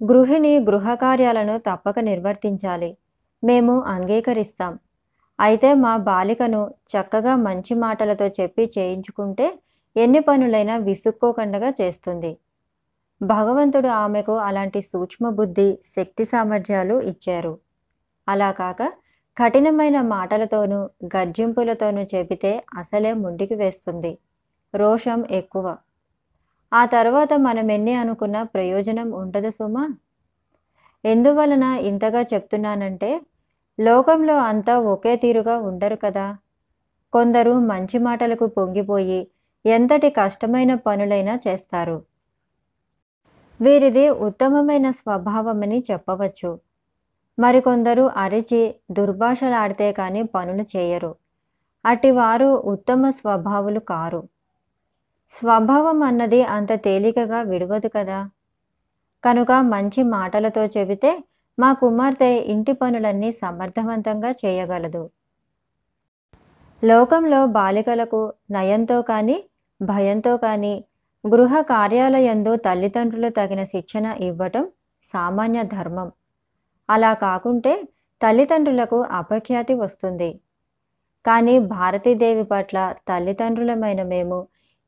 గృహిణి 0.00 0.52
గృహకార్యాలను 0.58 1.58
తప్పక 1.58 1.98
నిర్వర్తించాలి. 1.98 2.90
మేము 3.42 3.74
అంగీకరిస్తాం. 3.94 4.72
అయితే 5.38 5.68
మా 5.74 5.92
బాలికను 5.96 6.62
చక్కగా 6.92 7.36
మంచి 7.36 7.74
మాటలతో 7.74 8.26
చెప్పి 8.40 8.64
చేయించుకుంటే 8.78 9.46
ఎన్ని 9.96 10.20
పనులైనా 10.20 10.76
విసుక్కోకుండా 10.76 11.70
చేస్తుంది. 11.80 12.32
భగవంతుడు 13.20 13.88
ఆమెకు 13.88 14.34
అలాంటి 14.38 14.80
సూక్ష్మ 14.82 15.30
బుద్ధి 15.30 15.68
శక్తి 15.96 16.24
సామర్థ్యాలు 16.24 16.96
ఇచ్చారు. 17.02 17.52
అలా 18.28 18.50
కాక 18.52 18.82
కఠినమైన 19.36 20.00
మాటలతోనూ 20.14 20.80
గర్జింపులతోనూ 21.16 22.02
చెబితే 22.14 22.52
అసలే 22.78 23.12
ముండికి 23.12 23.54
వేస్తుంది. 23.54 24.12
రోషం 24.74 25.20
ఎక్కువ. 25.30 25.66
ఆ 26.72 26.86
తర్వాత 26.86 27.32
మనం 27.34 27.70
ఎన్ని 27.70 27.94
అనుకున్న 27.94 28.42
ప్రయోజనం 28.42 29.10
ఉండదు 29.12 29.50
సుమా. 29.50 29.84
ఎందువలన 31.04 31.62
ఇంతగా 31.62 32.20
చెప్తున్నానంటే 32.22 33.20
లోకంలో 33.80 34.38
అంతా 34.38 34.78
ఒకే 34.78 35.16
తీరుగా 35.16 35.58
ఉండరు 35.58 35.96
కదా. 35.96 36.36
కొందరు 37.12 37.52
మంచి 37.52 37.98
మాటలకు 37.98 38.46
పొంగిపోయి 38.46 39.28
ఎంతటి 39.66 40.10
కష్టమైన 40.10 40.74
పనులైనా 40.74 41.40
చేస్తారు. 41.48 42.02
వీరిది 43.60 44.10
ఉత్తమమైన 44.10 44.90
స్వభావమని 44.90 45.84
చెప్పవచ్చు. 45.90 46.58
మరికొందరు 47.38 48.02
అరిచి 48.02 48.74
దుర్భాషలాడితే 48.90 49.92
కానీ 49.92 50.22
పనులు 50.22 50.64
చేయరు. 50.76 51.16
అటివారు 51.84 52.46
ఉత్తమ 52.46 53.10
స్వభావులు 53.10 53.80
కారు. 53.80 54.22
స్వభావం 55.34 56.02
అన్నది 56.02 56.42
అంత 56.42 56.72
తేలికగా 56.72 57.42
విడవదు 57.42 57.88
కదా. 57.88 58.18
కనుక 59.24 59.52
మంచి 59.52 60.02
మాటలతో 60.02 60.64
చెబితే 60.64 61.10
మా 61.58 61.72
కుమార్తె 61.72 62.30
ఇంటి 62.52 62.72
పనులన్నీ 62.72 63.32
సమర్థవంతంగా 63.32 64.30
చేయగలదు. 64.30 65.02
లోకంలో 66.82 67.46
బాలికలకు 67.46 68.20
నయంతో 68.50 69.02
కానీ 69.02 69.36
భయంతో 69.80 70.36
కానీ 70.36 70.84
గృహ 71.24 71.60
కార్యాలయందు 71.60 72.56
తల్లిదండ్రులు 72.56 73.28
తగిన 73.28 73.64
శిక్షణ 73.64 74.06
ఇవ్వటం 74.20 74.64
సామాన్య 75.14 75.62
ధర్మం. 75.62 76.08
అలా 76.88 77.14
కాకుంటే 77.14 77.72
తల్లిదండ్రులకు 78.20 78.98
అపఖ్యాతి 79.20 79.74
వస్తుంది. 79.74 80.30
కానీ 81.24 81.58
భారతీదేవి 81.58 82.44
పట్ల 82.44 82.94
తల్లిదండ్రులమైన 83.08 84.02
మేము 84.02 84.38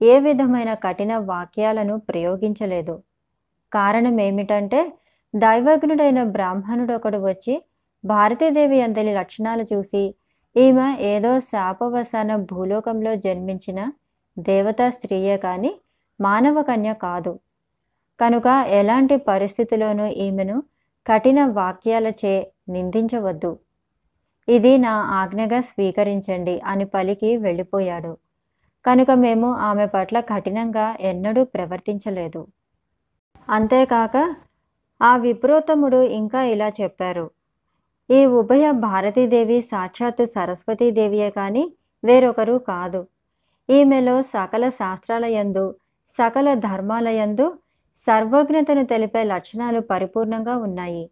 ఏ 0.02 0.18
విధమైన 0.20 0.74
కఠిన 0.74 1.16
వాక్యాలను 1.18 1.98
ప్రయోగించలేదు. 1.98 3.02
కారణం 3.72 4.20
ఏమిటంటే 4.20 4.92
దైవజ్ఞుడైన 5.36 6.22
బ్రాహ్మణుడు 6.22 6.94
ఒకడు 6.94 7.18
వచ్చి 7.18 7.62
భారతీదేవి 8.04 8.80
అందరి 8.80 9.14
లక్షణాలు 9.14 9.62
చూసి 9.72 10.14
ఈమె 10.56 10.96
ఏదో 11.00 11.40
శాపవసాన 11.40 12.36
భూలోకంలో 12.36 13.14
జన్మించిన 13.14 13.92
దేవతా 14.38 14.90
స్త్రీయే 14.90 15.36
కానీ 15.36 15.72
మానవ 16.20 16.62
కన్య 16.62 16.94
కాదు. 16.94 17.38
కనుక 18.20 18.46
ఎలాంటి 18.68 19.16
పరిస్థితిలోనూ 19.16 20.06
ఈమెను 20.06 20.62
కఠిన 21.06 21.46
వాక్యాలచే 21.46 22.52
నిందించవద్దు. 22.68 23.58
ఇది 24.48 24.78
నా 24.78 24.90
ఆజ్ఞగా 24.90 25.60
స్వీకరించండి 25.60 26.60
అని 26.60 26.84
పలికి 26.84 27.36
వెళ్ళిపోయాడు. 27.36 28.18
కనుక 28.86 29.10
మేము 29.10 29.48
ఆమె 29.68 29.86
పట్ల 29.86 30.20
కఠినంగా 30.20 30.96
ఎన్నడూ 31.00 31.44
ప్రవర్తించలేదు. 31.44 32.46
అంతేకాక 33.48 34.16
ఆ 35.02 35.16
విప్రోత్తముడు 35.16 36.02
ఇంకా 36.02 36.42
ఇలా 36.44 36.68
చెప్పారు. 36.80 37.30
ఈ 38.10 38.26
ఉభయ 38.40 38.70
భారతీదేవి 38.70 39.58
సాక్షాత్తు 39.62 40.24
సరస్వతీదేవియే 40.26 41.30
కానీ 41.30 41.64
వేరొకరు 42.04 42.58
కాదు. 42.58 43.00
ఈమెలో 43.68 44.22
సకల 44.22 44.68
శాస్త్రాలయందు 44.68 45.74
సకల 46.08 46.54
ధర్మాలయందు 46.54 47.46
సర్వజ్ఞతను 47.98 48.84
తెలిపే 48.84 49.22
లక్షణాలు 49.24 49.80
పరిపూర్ణంగా 49.80 50.56
ఉన్నాయి. 50.56 51.04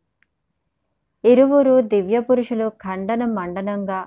ఇరువురు 1.25 1.81
దివ్య 1.81 2.21
పురుషులు 2.21 2.69
ఖండన 2.69 3.25
మండనంగా 3.25 4.01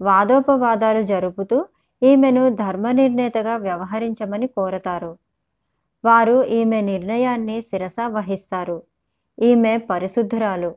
వాదోపవాదాలు 0.00 1.02
జరుపుతూ 1.02 1.58
ఈమెను 2.02 2.48
ధర్మనిర్ణేతగా 2.50 3.56
వ్యవహరించమని 3.56 4.46
కోరతారు. 4.46 5.18
వారు 6.04 6.44
ఈమె 6.44 6.80
నిర్ణయాన్ని 6.80 7.62
శిరస 7.62 7.96
వహిస్తారు. 8.06 8.82
ఈమె 9.38 9.76
పరిశుద్ధురాలు. 9.76 10.74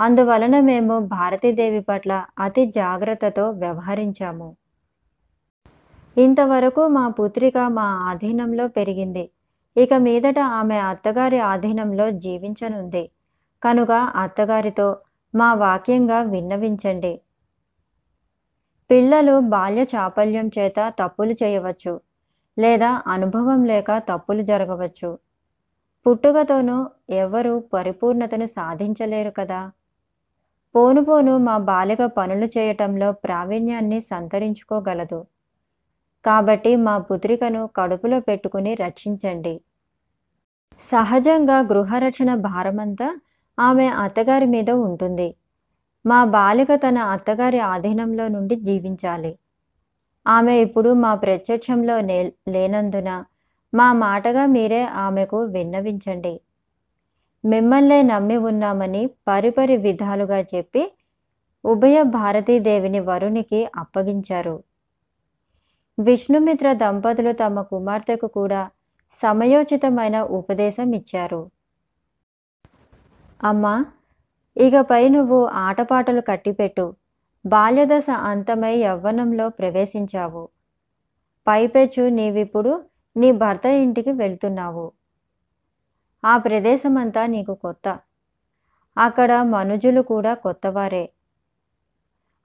అందువలన 0.00 0.60
మేము 0.60 0.98
భారతీదేవి 0.98 1.80
పట్ల 1.80 2.24
అతి 2.38 2.66
జాగ్రత్తతో 2.66 3.50
వ్యవహరించాము. 3.50 4.56
ఇంతవరకు 6.18 6.88
మా 6.88 7.08
పుత్రిక 7.08 7.58
మా 7.58 7.82
ఆధీనంలో 7.82 8.68
పెరిగింది. 8.68 9.30
ఇక 9.76 9.94
మీదట 9.94 10.38
ఆమె 10.38 10.78
అత్తగారి 10.78 11.38
ఆధీనంలో 11.38 12.10
జీవించనుంది. 12.10 13.10
కనుక 13.62 13.90
అత్తగారితో 13.92 14.96
మా 15.34 15.54
వాక్యంగా 15.54 16.20
విన్నవించండి. 16.22 17.20
పిల్లలు 18.92 19.40
బాల్య 19.40 19.82
చాపల్యం 19.82 20.50
చేత 20.58 20.94
తప్పులు 20.98 21.32
చేయవచ్చు 21.32 22.00
లేదా 22.58 23.02
అనుభవం 23.06 23.64
లేక 23.64 23.98
తప్పులు 23.98 24.42
జరగవచ్చు. 24.42 25.18
పుట్టుకతోనూ 26.06 26.86
ఎవరు 27.10 27.64
పరిపూర్ణతను 27.74 28.46
సాధించలేరు 28.46 29.30
కదా. 29.30 29.70
పోను 30.74 31.04
పోను 31.04 31.38
మా 31.38 31.58
బాలిక 31.58 32.04
పనులు 32.04 32.46
చేయటంలో 32.58 33.12
ప్రావీణ్యాన్ని 33.12 34.00
సంతరించుకోగలదు. 34.00 35.26
కాబట్టి 36.24 36.76
మా 36.76 36.98
పుత్రికను 36.98 37.70
కడుపులో 37.76 38.20
పెట్టుకుని 38.20 38.74
రక్షించండి. 38.74 39.60
సహజంగా 40.92 41.58
గృహరక్షణ 41.60 42.34
భారమంతా 42.34 43.16
ఆమె 43.58 43.88
అత్తగారి 43.88 44.46
మీద 44.46 44.70
ఉంటుంది. 44.70 45.34
మా 46.06 46.24
బాలిక 46.24 46.74
తన 46.74 46.98
అత్తగారి 46.98 47.60
ఆధీనంలో 47.60 48.28
నుండి 48.28 48.56
జీవించాలి. 48.56 49.38
ఆమె 50.26 50.60
ఇప్పుడు 50.60 50.90
మా 50.92 51.14
ప్రత్యక్షంలో 51.14 52.00
నే 52.00 52.32
లేనందున 52.48 53.24
మా 53.74 53.92
మాటగా 53.92 54.46
మీరే 54.46 54.84
ఆమెకు 54.84 55.38
విన్నవించండి. 55.44 56.40
మిమ్మల్నే 57.44 58.02
నమ్మి 58.02 58.36
ఉన్నామని 58.36 59.10
పరిపరి 59.28 59.76
విధాలుగా 59.76 60.40
చెప్పి 60.40 60.92
ఉభయ 61.64 62.02
భారతీదేవిని 62.02 63.00
వరునికి 63.00 63.68
అప్పగించారు. 63.76 64.64
విష్ణుమిత్ర 65.98 66.72
దంపతులు 66.72 67.32
తమ 67.32 67.62
కుమార్తెకు 67.62 68.26
కూడా 68.26 68.70
సమయోచితమైన 69.22 70.20
ఉపదేశం 70.22 70.92
ఇచ్చారు. 70.92 71.50
అమ్మా 73.44 73.84
ఇకపై 74.56 75.08
నువ్వు 75.08 75.46
ఆటపాటలు 75.46 76.20
కట్టిపెట్టు. 76.20 76.94
బాల్యదశ 77.46 78.06
అంతమై 78.10 78.74
యవ్వనంలో 78.78 79.48
ప్రవేశించావు. 79.48 80.48
పైపెచ్చు 81.46 82.08
నీవిప్పుడు 82.08 82.84
నీ 83.16 83.32
భర్త 83.32 83.66
ఇంటికి 83.66 84.12
వెళ్తున్నావు. 84.12 84.92
ఆ 86.24 86.38
ప్రదేశమంతా 86.38 87.26
నీకు 87.26 87.54
కొత్త. 87.54 87.98
అక్కడ 88.96 89.32
మనుజులు 89.32 90.02
కూడా 90.02 90.34
కొత్తవారే. 90.34 91.04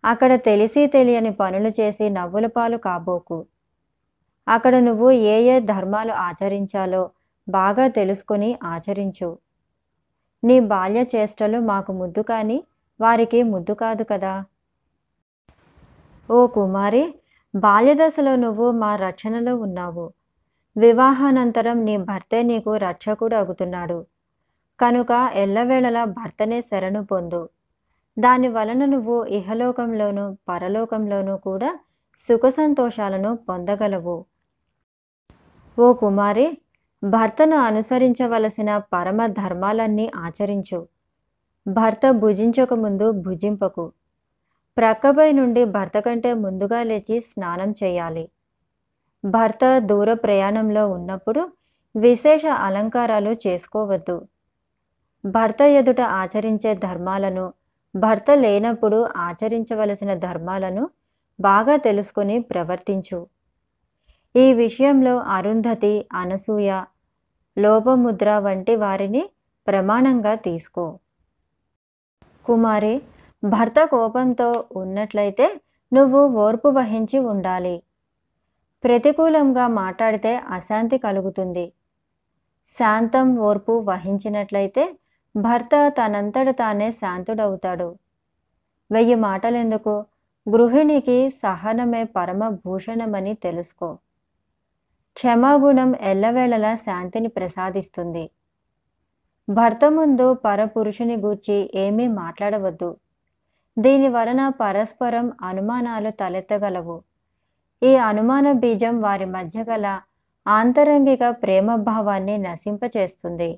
అక్కడ 0.03 0.35
తెలిసి 0.35 0.87
తెలియని 0.87 1.31
పనులు 1.31 1.69
చేసి 1.79 2.09
నవ్వుల 2.09 2.45
పాలు 2.47 2.77
కాబోకు. 2.77 3.45
అక్కడ 4.47 4.75
నువ్వు 4.77 5.11
ఏ 5.11 5.35
ఏ 5.43 5.59
ధర్మాలు 5.59 6.11
ఆచరించాలో 6.11 7.09
బాగా 7.49 7.87
తెలుసుకొని 7.87 8.59
ఆచరించు. 8.63 9.29
నీ 10.43 10.59
బాల్య 10.59 11.01
చేష్టలు 11.15 11.59
మాకు 11.59 11.91
ముద్దు 11.93 12.21
కానీ 12.21 12.57
వారికి 13.01 13.43
ముద్దు 13.43 13.73
కాదు 13.73 14.03
కదా. 14.03 14.33
ఓ 16.29 16.47
కుమారి 16.47 17.03
బాల్యదశలో 17.55 18.35
నువ్వు 18.35 18.71
మా 18.71 18.95
రక్షణలో 18.95 19.55
ఉన్నావు. 19.55 20.05
వివాహానంతరం 20.75 21.85
నీ 21.85 21.97
భర్తే 21.97 22.43
నీకు 22.43 22.71
రక్షకుడు 22.77 23.35
అగుతున్నాడు 23.35 24.05
కనుక 24.79 25.11
ఎల్లవేళలా 25.33 26.05
భర్తనే 26.05 26.61
శరణు 26.61 27.01
పొందు. 27.03 27.49
దాని 28.19 28.47
వలన 28.47 28.85
నువ్వు 28.85 29.25
ఇహలోకంలోనూ 29.25 30.25
పరలోకంలోనూ 30.49 31.37
కూడా 31.37 31.79
సుఖ 32.17 32.45
సంతోషాలను 32.49 33.35
పొందగలవు. 33.35 34.25
ఓ 35.77 35.93
కుమారి 35.93 36.57
భర్తను 37.03 37.55
అనుసరించవలసిన 37.55 38.77
పరమ 38.77 39.25
ధర్మాలన్నీ 39.25 40.11
ఆచరించు. 40.15 40.87
భర్త 41.67 42.11
భుజించకముందు 42.11 43.11
భుజింపకు. 43.11 43.91
ప్రక్కపై 44.77 45.31
నుండి 45.31 45.65
భర్త 45.65 45.99
కంటే 45.99 46.33
ముందుగా 46.33 46.83
లేచి 46.83 47.21
స్నానం 47.21 47.71
చేయాలి. 47.71 48.29
భర్త 49.25 49.79
దూర 49.79 50.13
ప్రయాణంలో 50.13 50.89
ఉన్నప్పుడు 50.89 51.49
విశేష 51.95 52.45
అలంకారాలు 52.45 53.37
చేసుకోవద్దు. 53.47 54.27
భర్త 55.25 55.61
ఎదుట 55.61 56.01
ఆచరించే 56.01 56.73
ధర్మాలను 56.73 57.53
భర్త 57.95 58.31
లేనప్పుడు 58.31 59.07
ఆచరించవలసిన 59.17 60.13
ధర్మాలను 60.13 60.89
బాగా 61.39 61.75
తెలుసుకొని 61.75 62.39
ప్రవర్తించు. 62.39 63.27
ఈ 64.37 64.53
విషయంలో 64.53 65.17
అరుంధతి 65.17 66.05
అనసూయ 66.13 66.81
లోపముద్ర 67.57 68.39
వంటి 68.39 68.75
వారిని 68.75 69.29
ప్రమాణంగా 69.67 70.35
తీసుకో. 70.35 70.99
కుమారి 72.45 73.01
భర్త 73.43 73.83
కోపంతో 73.83 74.65
ఉన్నట్లయితే 74.75 75.61
నువ్వు 75.93 76.27
ఓర్పు 76.27 76.67
వహించి 76.67 77.19
ఉండాలి. 77.19 77.83
ప్రతికూలంగా 78.83 79.67
మాట్లాడితే 79.67 80.35
అశాంతి 80.35 80.97
కలుగుతుంది. 80.97 81.73
శాంతం 82.79 83.39
ఓర్పు 83.39 83.71
వహించినట్లయితే 83.71 84.83
భర్త 85.35 85.87
తనంతట 85.87 86.49
తానే 86.49 86.91
శాంతుడవుతాడు. 86.91 87.95
వెయ్యి 88.91 89.15
మాటలెందుకు? 89.15 90.05
గృహిణికి 90.47 91.29
సహనమే 91.29 92.03
పరమభూషణమని 92.03 93.33
తెలుసుకో. 93.33 93.97
క్షమాగుణం 95.17 95.95
ఎల్లవేళలా 96.03 96.75
శాంతిని 96.77 97.27
ప్రసాదిస్తుంది. 97.27 98.23
భర్త 99.47 99.85
ముందు 99.89 100.33
పరపురుషుని 100.43 101.15
గూర్చి 101.17 101.55
ఏమీ 101.75 102.07
మాట్లాడవద్దు. 102.17 102.89
దీని 103.77 104.07
వలన 104.07 104.49
పరస్పరం 104.59 105.27
అనుమానాలు 105.43 106.11
తలెత్తగలవు. 106.19 106.97
ఈ 107.81 107.95
అనుమాన 108.09 108.51
బీజం 108.61 109.01
వారి 109.01 109.25
మధ్య 109.27 109.63
గల 109.63 109.87
ఆంతరంగిక 110.45 111.23
ప్రేమభావాన్ని 111.41 112.37
నశింపచేస్తుంది. 112.37 113.49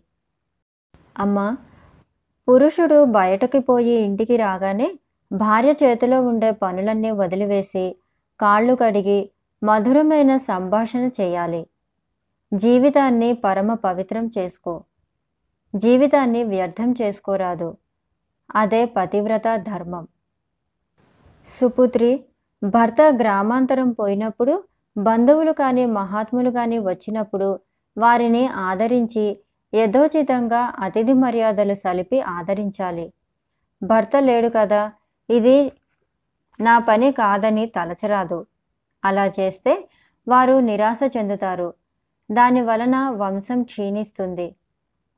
అమ్మా! 1.16 1.48
పురుషుడు 2.48 3.06
బయటకు 3.12 3.60
పోయి 3.60 3.96
ఇంటికి 4.04 4.38
రాగానే 4.38 4.88
భార్య 5.32 5.72
చేతిలో 5.82 6.22
ఉండే 6.22 6.52
పనులన్నీ 6.62 7.12
వదిలివేసి 7.14 7.86
కాళ్ళు 8.40 8.76
కడిగి 8.76 9.20
మధురమైన 9.64 10.38
సంభాషణ 10.38 11.10
చేయాలి. 11.22 11.68
జీవితాన్ని 12.54 13.34
పరమ 13.34 13.74
పవిత్రం 13.74 14.32
చేసుకో. 14.38 14.84
జీవితాన్ని 15.76 16.44
వ్యర్థం 16.44 16.96
చేసుకోరాదు. 17.02 17.78
అదే 18.56 18.86
పతివ్రత 18.86 19.56
ధర్మం. 19.56 20.08
సుపుత్రి 21.50 22.24
భర్త 22.64 23.02
గ్రామాంతరం 23.22 23.92
పోయినప్పుడు 23.92 24.64
బంధువులు 24.98 25.52
కానీ 25.52 25.86
మహాత్ములు 25.86 26.50
కానీ 26.50 26.80
వచ్చినప్పుడు 26.80 27.60
వారిని 27.98 28.48
ఆదరించి 28.48 29.40
యథోచితంగా 29.74 30.74
అతిథి 30.80 31.14
మర్యాదలు 31.14 31.76
సలిపి 31.76 32.22
ఆదరించాలి. 32.22 33.14
భర్త 33.84 34.12
లేడు 34.20 34.50
కదా 34.50 34.92
ఇది 35.30 35.72
నా 36.62 36.80
పని 36.80 37.12
కాదని 37.12 37.66
తలచరాదు. 37.66 38.46
అలా 39.04 39.26
చేస్తే 39.40 39.74
వారు 40.28 40.56
నిరాశ 40.60 41.00
చెందుతారు. 41.18 41.74
దాని 42.32 42.62
వలన 42.62 42.96
వంశం 43.10 43.64
క్షీణిస్తుంది. 43.64 44.56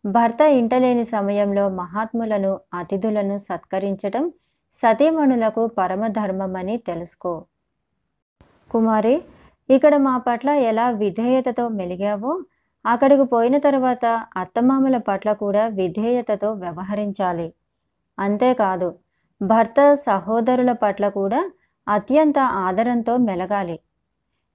భర్త 0.05 0.41
ఇంటలేని 0.41 1.05
సమయంలో 1.05 1.69
మహాత్ములను 1.69 2.59
అతిథులను 2.73 3.37
సత్కరించటం 3.37 4.31
సతీమణులకు 4.75 5.67
పరమధర్మమని 5.67 6.77
తెలుసుకో. 6.77 7.45
కుమారి 8.71 9.15
ఇక్కడ 9.69 9.95
మా 9.97 10.17
పట్ల 10.17 10.49
ఎలా 10.49 10.89
విధేయతతో 10.89 11.69
మెలిగావో 11.69 12.31
అక్కడికి 12.85 13.23
పోయిన 13.23 13.57
తర్వాత 13.57 14.05
అత్తమామల 14.37 14.97
పట్ల 14.97 15.33
కూడా 15.33 15.67
విధేయతతో 15.67 16.53
వ్యవహరించాలి. 16.53 17.53
అంతేకాదు 18.19 18.89
భర్త 19.41 19.79
సహోదరుల 20.07 20.71
పట్ల 20.71 21.09
కూడా 21.09 21.41
అత్యంత 21.87 22.39
ఆదరంతో 22.39 23.17
మెలగాలి. 23.17 23.79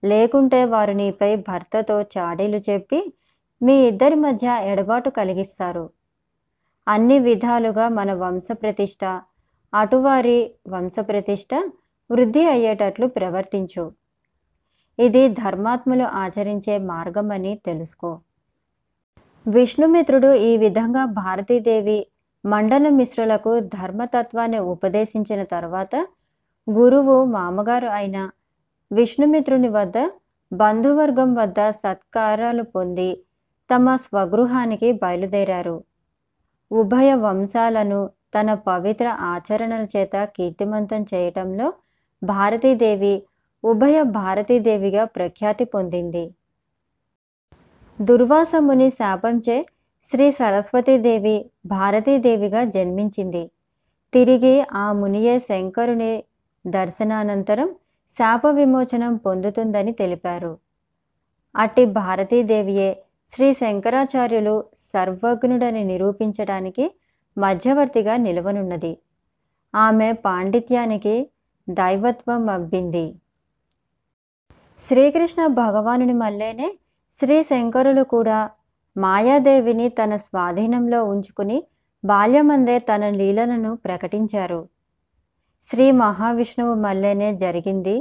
లేకుంటే 0.05 0.65
వారు 0.65 0.93
నీపై 0.93 1.37
భర్తతో 1.37 2.03
చాడీలు 2.03 2.57
చెప్పి 2.57 3.13
మీ 3.63 3.75
ఇద్దరి 3.75 4.15
మధ్య 4.15 4.61
ఎడబాటు 4.65 5.11
కలిగిస్తారు. 5.11 5.91
అన్ని 6.89 7.19
విధాలుగా 7.19 7.89
మన 7.89 8.13
వంశప్రతిష్ఠ 8.13 9.21
అటువారి 9.75 10.55
వంశప్రతిష్ఠ 10.69 11.71
వృద్ధి 12.11 12.47
అయ్యేటట్లు 12.47 13.07
ప్రవర్తించు. 13.07 13.93
ఇది 14.99 15.29
ధర్మాత్ములు 15.29 16.05
ఆచరించే 16.05 16.79
మార్గమని 16.79 17.61
తెలుసుకో. 17.67 18.19
విష్ణుమిత్రుడు 19.49 20.33
ఈ 20.33 20.57
విధంగా 20.57 21.05
భారతీదేవి 21.05 22.07
మండల 22.47 22.89
మిశ్రులకు 22.89 23.61
ధర్మతత్వాన్ని 23.61 24.59
ఉపదేశించిన 24.59 25.45
తర్వాత 25.45 26.07
గురువు 26.71 27.25
మామగారు 27.25 27.87
అయిన 27.87 28.31
విష్ణుమిత్రుని 28.93 29.69
వద్ద 29.69 30.11
బంధువర్గం 30.53 31.35
వద్ద 31.35 31.71
సత్కారాలు 31.71 32.63
పొంది 32.63 33.23
తమ 33.71 33.97
స్వగృహానికి 33.97 34.93
బయలుదేరారు. 34.93 35.85
ఉభయ 36.73 37.15
వంశాలను 37.15 38.11
తన 38.35 38.55
పవిత్ర 38.55 39.07
ఆచరణల 39.09 39.87
చేత 39.97 40.25
కీర్తిమంతం 40.25 41.07
చేయటంలో 41.15 41.73
భారతీదేవి 42.23 43.23
ఉభయ 43.65 44.03
భారతీదేవిగా 44.03 45.05
ప్రఖ్యాతి 45.05 45.65
పొందింది. 45.65 46.25
దుర్వాసముని 48.01 48.91
శాపంచే 48.91 49.67
శ్రీ 50.05 50.31
సరస్వతీదేవి 50.31 51.51
భారతీదేవిగా 51.67 52.65
జన్మించింది. 52.65 53.51
తిరిగి 54.13 54.61
ఆ 54.73 54.93
మునియే 54.93 55.39
శంకరుని 55.39 56.25
దర్శనానంతరం 56.67 57.69
శాప 58.11 58.47
విమోచనం 58.47 59.17
పొందుతుందని 59.17 59.93
తెలిపారు. 59.93 60.59
అట్టి 61.57 61.85
భారతీదేవియే 61.85 63.03
శ్రీ 63.31 63.53
శంకరాచార్యులు 63.53 64.65
సర్వజ్ఞుడని 64.79 65.85
నిరూపించడానికి 65.85 66.95
మధ్యవర్తిగా 67.39 68.17
నిలవనున్నది. 68.17 68.99
ఆమె 69.75 70.13
పాండిత్యానికి 70.13 71.31
దైవత్వం 71.71 72.49
అబ్బింది. 72.49 73.15
శ్రీకృష్ణ 74.89 75.47
భగవానుని 75.47 76.13
మల్లేనే 76.13 76.79
శ్రీ 77.21 77.43
శంకరులు 77.43 78.03
కూడా 78.03 78.51
మాయాదేవిని 78.97 79.89
తన 79.89 80.17
స్వాధీనంలో 80.17 81.05
ఉంచుకుని 81.05 81.65
బాల్యమందే 82.05 82.79
తన 82.79 83.09
లీలలను 83.11 83.77
ప్రకటించారు. 83.77 84.69
శ్రీ 85.67 85.91
మహావిష్ణువు 85.91 86.75
మల్లెనే 86.75 87.35
జరిగింది. 87.35 87.97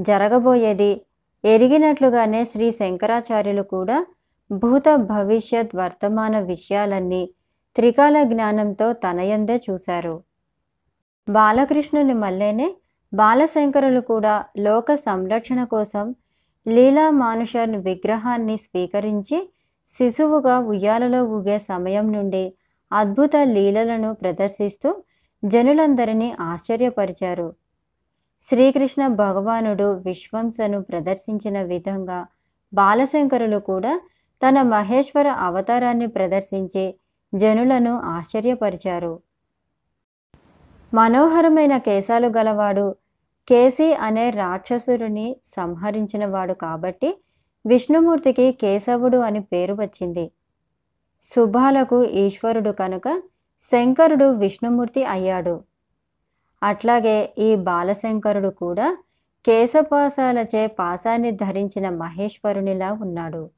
జరగబోయేది 0.00 0.92
ఎరిగినట్లుగానే 1.44 2.44
శ్రీ 2.44 2.70
శంకరాచార్యులు 2.70 3.62
కూడా 3.62 4.06
భూత 4.50 4.88
భవిష్యత్ 4.96 5.76
వర్తమాన 5.76 6.38
విషయాలన్నీ 6.40 7.22
త్రికాల 7.76 8.22
జ్ఞానంతో 8.22 8.92
తనయందే 8.92 9.56
చూశారు. 9.70 10.22
బాలకృష్ణుని 11.28 12.14
మల్లెనే 12.14 12.68
బాలశంకరులు 13.12 14.00
కూడా 14.00 14.44
లోక 14.58 14.94
సంరక్షణ 14.94 15.64
కోసం 15.64 16.14
లీలా 16.66 17.10
మానుషర్ 17.10 17.74
విగ్రహాన్ని 17.88 18.56
స్వీకరించి 18.56 19.38
శిశువుగా 19.90 20.58
ఉయ్యాలలో 20.58 21.24
ఊగే 21.24 21.58
సమయం 21.58 22.12
నుండి 22.12 22.44
అద్భుత 22.92 23.36
లీలలను 23.36 24.14
ప్రదర్శిస్తూ 24.14 24.90
జనులందరినీ 25.44 26.36
ఆశ్చర్యపరిచారు. 26.40 27.54
శ్రీకృష్ణ 28.42 29.06
భగవానుడు 29.06 29.92
విశ్వంసను 29.92 30.82
ప్రదర్శించిన 30.82 31.62
విధంగా 31.62 32.26
బాలశంకరులు 32.74 33.58
కూడా 33.58 34.00
తన 34.42 34.62
మహేశ్వర 34.62 35.28
అవతారాన్ని 35.28 36.06
ప్రదర్శించి 36.06 36.94
జనులను 37.34 38.00
ఆశ్చర్యపరిచారు. 38.00 39.20
మనోహరమైన 40.94 41.76
కేశాలు 41.76 42.28
గలవాడు 42.28 42.94
కేసి 43.48 43.94
అనే 43.94 44.30
రాక్షసుడిని 44.30 45.36
సంహరించినవాడు 45.56 46.54
కాబట్టి 46.54 47.18
విష్ణుమూర్తికి 47.66 48.52
కేశవుడు 48.52 49.18
అని 49.18 49.40
పేరు 49.40 49.74
వచ్చింది. 49.74 50.30
శుభాలకు 51.22 52.04
ఈశ్వరుడు 52.04 52.70
కనుక 52.70 53.22
శంకరుడు 53.72 54.24
విష్ణుమూర్తి 54.24 55.04
అయ్యాడు. 55.04 55.64
అట్లాగే 56.62 57.34
ఈ 57.38 57.56
బాలశంకరుడు 57.56 58.48
కూడా 58.48 58.98
కేశపాసాలచే 59.46 60.66
పాసాన్ని 60.66 61.30
ధరించిన 61.30 61.88
మహేశ్వరునిలా 61.88 62.92
ఉన్నాడు. 62.92 63.50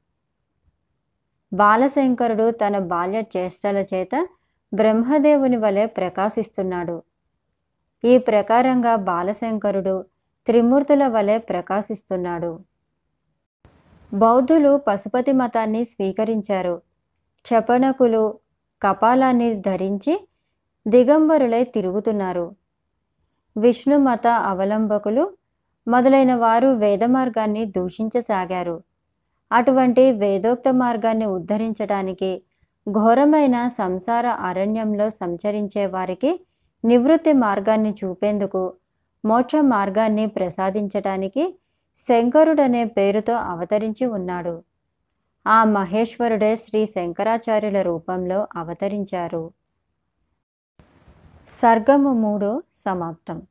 బాలశంకరుడు 1.53 2.51
తన 2.51 2.77
బాల్య 2.77 3.23
చేష్టల 3.37 3.77
చేత 3.77 4.27
బ్రహ్మదేవుని 4.73 5.57
వలె 5.57 5.85
ప్రకాశిస్తున్నాడు. 5.85 7.03
ఈ 8.03 8.17
ప్రకారంగా 8.17 8.95
బాలశంకరుడు 8.95 10.05
త్రిమూర్తుల 10.45 11.07
వలె 11.07 11.37
ప్రకాశిస్తున్నాడు. 11.37 12.59
బౌద్ధులు 14.13 14.81
పశుపతి 14.87 15.31
మతాన్ని 15.31 15.85
స్వీకరించారు. 15.85 16.81
క్షపణకులు 17.41 18.39
కపాలాన్ని 18.81 19.61
ధరించి 19.61 20.27
దిగంబరులై 20.87 21.63
తిరుగుతున్నారు. 21.63 22.51
విష్ణు 23.57 23.97
మత 23.97 24.27
అవలంబకులు 24.27 25.31
మొదలైన 25.87 26.35
వారు 26.35 26.67
వేద 26.67 27.03
మార్గాన్ని 27.03 27.65
దూషించసాగారు. 27.65 28.83
అటువంటి 29.51 30.11
వేదోక్త 30.11 30.69
మార్గాన్ని 30.73 31.25
ఉద్ధరించడానికి 31.25 32.41
ఘోరమైన 32.91 33.67
సంసార 33.67 34.27
అరణ్యంలో 34.27 35.09
సంచరించే 35.09 35.85
వారికి 35.85 36.39
నివృత్తి 36.85 37.33
మార్గాన్ని 37.33 37.95
చూపేందుకు 38.05 38.73
మోక్ష 39.25 39.55
మార్గాన్ని 39.55 40.27
ప్రసాదించటానికి 40.27 41.43
శంకరుడనే 41.99 42.83
పేరుతో 42.85 43.33
అవతరించి 43.33 44.05
ఉన్నాడు. 44.05 44.53
ఆ 45.49 45.63
మహేశ్వరుడే 45.63 46.55
శ్రీ 46.55 46.85
శంకరాచార్యుల 46.85 47.81
రూపంలో 47.81 48.47
అవతరించారు. 48.55 49.51
సర్గము 51.61 52.13
మూడు 52.13 52.63
సమాప్తం. 52.85 53.41